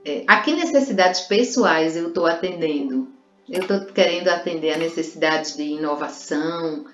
É, 0.04 0.22
a 0.26 0.40
que 0.40 0.54
necessidades 0.54 1.22
pessoais 1.22 1.96
eu 1.96 2.08
estou 2.08 2.26
atendendo? 2.26 3.08
Eu 3.48 3.62
estou 3.62 3.80
querendo 3.86 4.28
atender 4.28 4.72
a 4.72 4.78
necessidades 4.78 5.56
de 5.56 5.62
inovação, 5.62 6.86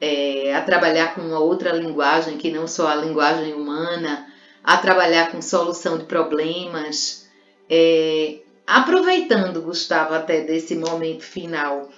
é, 0.00 0.54
a 0.54 0.62
trabalhar 0.62 1.14
com 1.14 1.22
uma 1.22 1.38
outra 1.38 1.72
linguagem 1.72 2.36
que 2.36 2.50
não 2.50 2.66
só 2.66 2.88
a 2.88 2.94
linguagem 2.94 3.54
humana, 3.54 4.26
a 4.64 4.78
trabalhar 4.78 5.30
com 5.30 5.42
solução 5.42 5.98
de 5.98 6.04
problemas. 6.04 7.28
É, 7.68 8.38
aproveitando, 8.66 9.60
Gustavo, 9.60 10.14
até 10.14 10.40
desse 10.40 10.74
momento 10.74 11.22
final, 11.22 11.90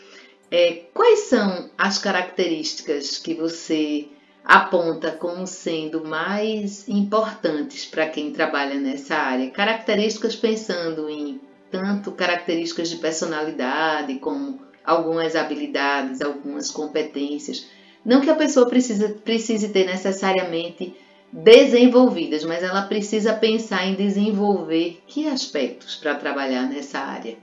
é, 0.51 0.83
quais 0.93 1.21
são 1.21 1.71
as 1.79 1.99
características 1.99 3.19
que 3.19 3.35
você 3.35 4.09
aponta 4.45 5.11
como 5.13 5.47
sendo 5.47 6.05
mais 6.05 6.89
importantes 6.89 7.85
para 7.85 8.09
quem 8.09 8.33
trabalha 8.33 8.75
nessa 8.75 9.15
área? 9.15 9.51
Características 9.51 10.35
pensando 10.35 11.09
em 11.09 11.41
tanto 11.71 12.13
características 12.13 12.91
de 12.91 12.97
personalidade 12.97 14.19
como 14.19 14.61
algumas 14.85 15.35
habilidades, 15.35 16.21
algumas 16.21 16.71
competências. 16.71 17.67
Não 18.05 18.21
que 18.21 18.31
a 18.31 18.37
pessoa 18.37 18.69
precise, 18.69 19.09
precise 19.15 19.71
ter 19.71 19.85
necessariamente 19.85 20.95
desenvolvidas, 21.37 22.45
mas 22.45 22.63
ela 22.63 22.83
precisa 22.83 23.35
pensar 23.35 23.85
em 23.85 23.95
desenvolver 23.95 25.03
que 25.07 25.29
aspectos 25.29 25.97
para 25.97 26.15
trabalhar 26.15 26.63
nessa 26.63 26.99
área? 26.99 27.37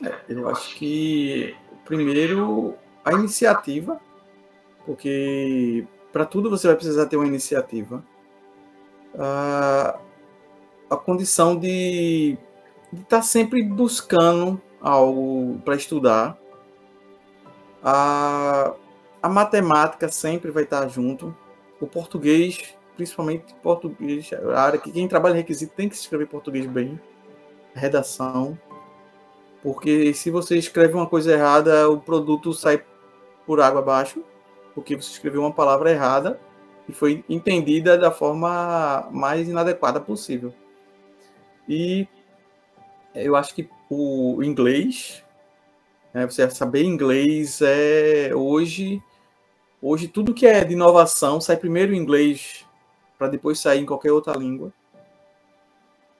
É, 0.00 0.14
eu 0.28 0.48
acho 0.48 0.76
que 0.76 1.56
primeiro 1.84 2.74
a 3.04 3.12
iniciativa, 3.12 4.00
porque 4.86 5.84
para 6.12 6.24
tudo 6.24 6.48
você 6.48 6.68
vai 6.68 6.76
precisar 6.76 7.06
ter 7.06 7.16
uma 7.16 7.26
iniciativa. 7.26 8.04
A, 9.18 9.98
a 10.88 10.96
condição 10.96 11.58
de 11.58 12.38
estar 12.92 13.16
tá 13.16 13.22
sempre 13.22 13.60
buscando 13.60 14.62
algo 14.80 15.60
para 15.64 15.74
estudar. 15.74 16.38
A, 17.82 18.72
a 19.20 19.28
matemática 19.28 20.08
sempre 20.08 20.52
vai 20.52 20.62
estar 20.62 20.82
tá 20.82 20.88
junto 20.88 21.36
o 21.84 21.86
português, 21.86 22.74
principalmente 22.96 23.54
português, 23.62 24.30
a 24.32 24.60
área 24.60 24.78
que 24.78 24.90
quem 24.90 25.06
trabalha 25.06 25.34
em 25.34 25.38
requisito 25.38 25.74
tem 25.74 25.88
que 25.88 25.94
escrever 25.94 26.26
português 26.26 26.66
bem, 26.66 26.98
redação, 27.74 28.58
porque 29.62 30.12
se 30.12 30.30
você 30.30 30.56
escreve 30.56 30.94
uma 30.94 31.06
coisa 31.06 31.32
errada, 31.32 31.88
o 31.88 32.00
produto 32.00 32.52
sai 32.52 32.84
por 33.46 33.60
água 33.60 33.80
abaixo, 33.80 34.22
porque 34.74 34.96
você 34.96 35.10
escreveu 35.10 35.40
uma 35.40 35.52
palavra 35.52 35.90
errada 35.90 36.40
e 36.88 36.92
foi 36.92 37.24
entendida 37.28 37.96
da 37.96 38.10
forma 38.10 39.08
mais 39.10 39.48
inadequada 39.48 40.00
possível. 40.00 40.52
E 41.68 42.06
eu 43.14 43.36
acho 43.36 43.54
que 43.54 43.68
o 43.88 44.42
inglês, 44.42 45.24
né, 46.12 46.26
você 46.26 46.48
saber 46.50 46.84
inglês 46.84 47.60
é 47.62 48.30
hoje 48.34 49.02
Hoje, 49.86 50.08
tudo 50.08 50.32
que 50.32 50.46
é 50.46 50.64
de 50.64 50.72
inovação 50.72 51.42
sai 51.42 51.58
primeiro 51.58 51.92
em 51.92 51.98
inglês, 51.98 52.64
para 53.18 53.28
depois 53.28 53.60
sair 53.60 53.82
em 53.82 53.84
qualquer 53.84 54.12
outra 54.12 54.32
língua. 54.34 54.72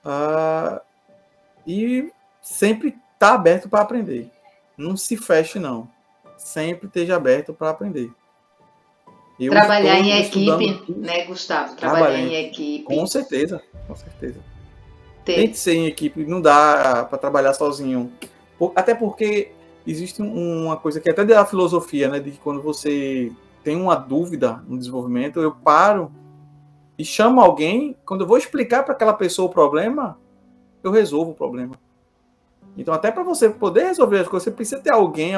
Ah, 0.04 0.82
e 1.66 2.12
sempre 2.42 2.94
está 3.14 3.32
aberto 3.32 3.66
para 3.66 3.80
aprender. 3.80 4.30
Não 4.76 4.98
se 4.98 5.16
feche, 5.16 5.58
não. 5.58 5.88
Sempre 6.36 6.88
esteja 6.88 7.16
aberto 7.16 7.54
para 7.54 7.70
aprender. 7.70 8.12
Eu 9.40 9.50
Trabalhar 9.50 9.98
em 9.98 10.10
equipe, 10.20 10.84
né, 10.98 11.24
Gustavo? 11.24 11.74
Trabalhar 11.74 12.20
em 12.20 12.34
equipe. 12.34 12.84
Com 12.84 13.06
certeza, 13.06 13.62
com 13.86 13.96
certeza. 13.96 14.40
Ter. 15.24 15.36
Tem 15.36 15.48
que 15.48 15.58
ser 15.58 15.72
em 15.72 15.86
equipe, 15.86 16.26
não 16.26 16.42
dá 16.42 17.06
para 17.08 17.16
trabalhar 17.16 17.54
sozinho. 17.54 18.12
Até 18.76 18.94
porque 18.94 19.52
existe 19.86 20.20
uma 20.20 20.76
coisa 20.76 21.00
que 21.00 21.08
é 21.08 21.12
até 21.12 21.24
da 21.24 21.46
filosofia, 21.46 22.08
né, 22.08 22.20
de 22.20 22.32
que 22.32 22.38
quando 22.38 22.60
você 22.60 23.32
tenho 23.64 23.82
uma 23.82 23.96
dúvida 23.96 24.62
no 24.68 24.78
desenvolvimento, 24.78 25.40
eu 25.40 25.52
paro 25.52 26.12
e 26.98 27.04
chamo 27.04 27.40
alguém. 27.40 27.96
Quando 28.04 28.20
eu 28.20 28.26
vou 28.26 28.36
explicar 28.36 28.84
para 28.84 28.92
aquela 28.92 29.14
pessoa 29.14 29.48
o 29.48 29.52
problema, 29.52 30.18
eu 30.82 30.92
resolvo 30.92 31.30
o 31.30 31.34
problema. 31.34 31.74
Então, 32.76 32.92
até 32.92 33.10
para 33.10 33.22
você 33.22 33.48
poder 33.48 33.84
resolver 33.84 34.18
as 34.18 34.28
coisas, 34.28 34.44
você 34.44 34.50
precisa 34.50 34.80
ter 34.80 34.92
alguém 34.92 35.32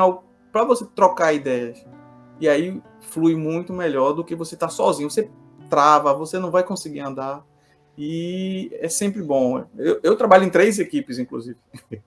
para 0.51 0.65
você 0.65 0.85
trocar 0.87 1.33
ideias. 1.33 1.87
E 2.41 2.49
aí 2.49 2.83
flui 3.01 3.37
muito 3.37 3.73
melhor 3.73 4.13
do 4.13 4.25
que 4.25 4.35
você 4.35 4.55
estar 4.55 4.67
tá 4.67 4.73
sozinho. 4.73 5.09
Você 5.09 5.31
trava, 5.71 6.13
você 6.13 6.39
não 6.39 6.51
vai 6.51 6.65
conseguir 6.65 7.01
andar. 7.01 7.45
E 7.97 8.71
é 8.81 8.89
sempre 8.89 9.23
bom. 9.23 9.65
Eu, 9.79 10.01
eu 10.03 10.17
trabalho 10.17 10.45
em 10.45 10.51
três 10.51 10.79
equipes, 10.79 11.19
inclusive. 11.19 11.59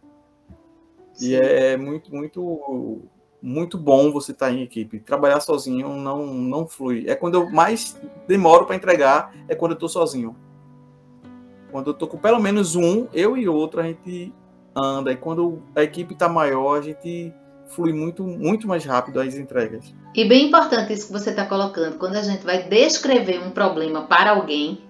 Sim. 1.14 1.30
E 1.30 1.36
é 1.36 1.78
muito, 1.78 2.14
muito 2.14 3.02
muito 3.42 3.78
bom 3.78 4.12
você 4.12 4.32
estar 4.32 4.48
tá 4.48 4.52
em 4.52 4.62
equipe. 4.62 5.00
Trabalhar 5.00 5.40
sozinho 5.40 5.90
não, 5.96 6.26
não 6.28 6.68
flui. 6.68 7.06
É 7.08 7.16
quando 7.16 7.36
eu 7.36 7.50
mais 7.50 8.00
demoro 8.28 8.66
para 8.66 8.76
entregar, 8.76 9.34
é 9.48 9.56
quando 9.56 9.72
eu 9.72 9.76
estou 9.76 9.90
sozinho. 9.90 10.36
Quando 11.72 11.88
eu 11.88 11.94
estou 11.94 12.08
com 12.08 12.18
pelo 12.18 12.40
menos 12.40 12.76
um, 12.76 13.08
eu 13.14 13.38
e 13.38 13.48
outro, 13.48 13.80
a 13.80 13.84
gente 13.84 14.34
anda. 14.76 15.12
E 15.12 15.16
quando 15.16 15.62
a 15.76 15.84
equipe 15.84 16.14
está 16.14 16.28
maior, 16.28 16.80
a 16.80 16.82
gente 16.82 17.34
flui 17.68 17.94
muito, 17.94 18.24
muito 18.24 18.68
mais 18.68 18.84
rápido 18.84 19.20
as 19.20 19.36
entregas. 19.36 19.94
E 20.16 20.26
bem 20.26 20.48
importante 20.48 20.92
isso 20.92 21.08
que 21.08 21.14
você 21.14 21.30
está 21.30 21.46
colocando. 21.46 21.98
Quando 21.98 22.16
a 22.16 22.22
gente 22.22 22.44
vai 22.44 22.64
descrever 22.64 23.40
um 23.40 23.52
problema 23.52 24.04
para 24.04 24.32
alguém, 24.32 24.82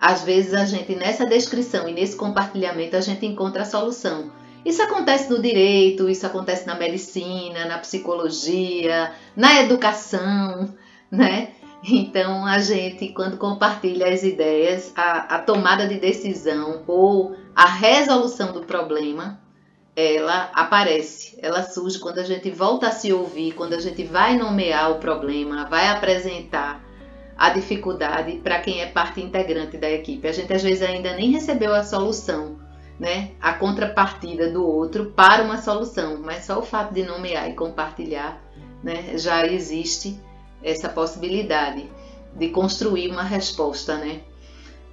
às 0.00 0.22
vezes 0.22 0.54
a 0.54 0.64
gente, 0.64 0.94
nessa 0.94 1.26
descrição 1.26 1.88
e 1.88 1.92
nesse 1.92 2.16
compartilhamento, 2.16 2.96
a 2.96 3.00
gente 3.00 3.26
encontra 3.26 3.62
a 3.62 3.66
solução. 3.66 4.30
Isso 4.68 4.82
acontece 4.82 5.30
no 5.30 5.40
direito, 5.40 6.10
isso 6.10 6.26
acontece 6.26 6.66
na 6.66 6.74
medicina, 6.74 7.64
na 7.64 7.78
psicologia, 7.78 9.14
na 9.34 9.62
educação, 9.62 10.74
né? 11.10 11.52
Então, 11.82 12.44
a 12.44 12.58
gente, 12.58 13.08
quando 13.10 13.38
compartilha 13.38 14.12
as 14.12 14.22
ideias, 14.22 14.92
a, 14.94 15.36
a, 15.36 15.38
tomada 15.38 15.86
de 15.86 15.94
decisão 15.98 16.82
ou 16.86 17.34
a 17.54 17.66
resolução 17.66 18.52
do 18.52 18.60
problema, 18.60 19.40
ela 19.96 20.50
aparece, 20.52 21.38
ela 21.40 21.62
surge 21.62 21.98
quando 21.98 22.18
a 22.18 22.24
gente 22.24 22.50
volta 22.50 22.88
a 22.88 22.92
se 22.92 23.10
ouvir, 23.10 23.52
quando 23.52 23.72
a 23.72 23.80
gente 23.80 24.04
vai 24.04 24.36
nomear 24.36 24.90
o 24.90 24.98
problema, 24.98 25.64
vai 25.64 25.88
apresentar 25.88 26.84
a 27.38 27.48
dificuldade 27.50 28.40
para 28.42 28.60
quem 28.60 28.82
é 28.82 28.86
parte 28.86 29.20
integrante 29.20 29.78
da 29.78 29.88
equipe. 29.88 30.28
A 30.28 30.32
gente 30.32 30.52
às 30.52 30.62
vezes 30.62 30.82
ainda 30.82 31.14
nem 31.14 31.30
recebeu 31.30 31.72
a 31.72 31.84
solução, 31.84 32.57
né, 32.98 33.30
a 33.40 33.52
contrapartida 33.52 34.50
do 34.50 34.66
outro 34.66 35.12
para 35.14 35.44
uma 35.44 35.62
solução, 35.62 36.20
mas 36.22 36.44
só 36.44 36.58
o 36.58 36.62
fato 36.62 36.92
de 36.92 37.04
nomear 37.04 37.48
e 37.48 37.54
compartilhar 37.54 38.42
né, 38.82 39.16
já 39.16 39.46
existe 39.46 40.18
essa 40.62 40.88
possibilidade 40.88 41.88
de 42.34 42.48
construir 42.48 43.10
uma 43.10 43.22
resposta, 43.22 43.96
né? 43.96 44.20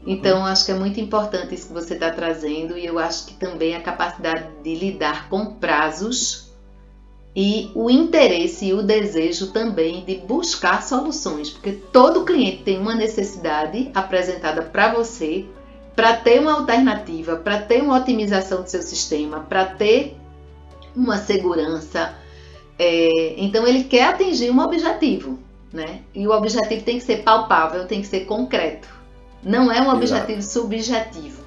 Então, 0.06 0.40
uhum. 0.40 0.46
acho 0.46 0.66
que 0.66 0.72
é 0.72 0.76
muito 0.76 1.00
importante 1.00 1.56
isso 1.56 1.68
que 1.68 1.74
você 1.74 1.96
está 1.96 2.12
trazendo 2.12 2.78
e 2.78 2.86
eu 2.86 3.00
acho 3.00 3.26
que 3.26 3.34
também 3.34 3.76
a 3.76 3.82
capacidade 3.82 4.48
de 4.64 4.76
lidar 4.76 5.28
com 5.30 5.56
prazos 5.56 6.46
e 7.36 7.72
o 7.74 7.90
interesse 7.90 8.68
e 8.68 8.74
o 8.74 8.84
desejo 8.84 9.52
também 9.52 10.06
de 10.06 10.16
buscar 10.16 10.84
soluções, 10.84 11.50
porque 11.50 11.72
todo 11.72 12.24
cliente 12.24 12.64
tem 12.64 12.80
uma 12.80 12.96
necessidade 12.96 13.90
apresentada 13.94 14.62
para 14.62 14.94
você 14.94 15.46
para 15.96 16.18
ter 16.18 16.40
uma 16.40 16.54
alternativa, 16.54 17.38
para 17.38 17.60
ter 17.60 17.82
uma 17.82 17.98
otimização 17.98 18.62
do 18.62 18.70
seu 18.70 18.82
sistema, 18.82 19.40
para 19.42 19.66
ter 19.66 20.18
uma 20.96 21.18
segurança. 21.18 22.14
É, 22.78 23.36
então 23.38 23.66
ele 23.66 23.86
quer 23.86 24.10
atingir 24.10 24.52
um 24.52 24.60
objetivo, 24.60 25.40
né? 25.72 26.02
E 26.14 26.28
o 26.28 26.32
objetivo 26.32 26.84
tem 26.84 27.00
que 27.00 27.06
ser 27.06 27.24
palpável, 27.24 27.86
tem 27.86 28.02
que 28.02 28.08
ser 28.08 28.26
concreto. 28.26 28.88
Não 29.42 29.72
é 29.72 29.82
um 29.82 29.90
objetivo 29.90 30.40
Exato. 30.40 30.60
subjetivo, 30.60 31.42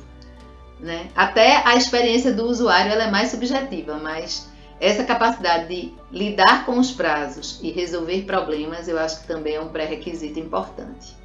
né? 0.81 1.09
Até 1.15 1.63
a 1.67 1.77
experiência 1.77 2.33
do 2.33 2.47
usuário 2.47 2.93
ela 2.93 3.05
é 3.05 3.11
mais 3.11 3.31
subjetiva, 3.31 3.99
mas 3.99 4.49
essa 4.81 5.05
capacidade 5.05 5.69
de 5.69 5.93
lidar 6.13 6.65
com 6.65 6.79
os 6.79 6.93
prazos 6.93 7.59
e 7.63 7.71
resolver 7.71 8.23
problemas, 8.23 8.89
eu 8.89 8.99
acho 8.99 9.21
que 9.21 9.27
também 9.27 9.57
é 9.57 9.61
um 9.61 9.69
pré-requisito 9.69 10.39
importante. 10.39 11.17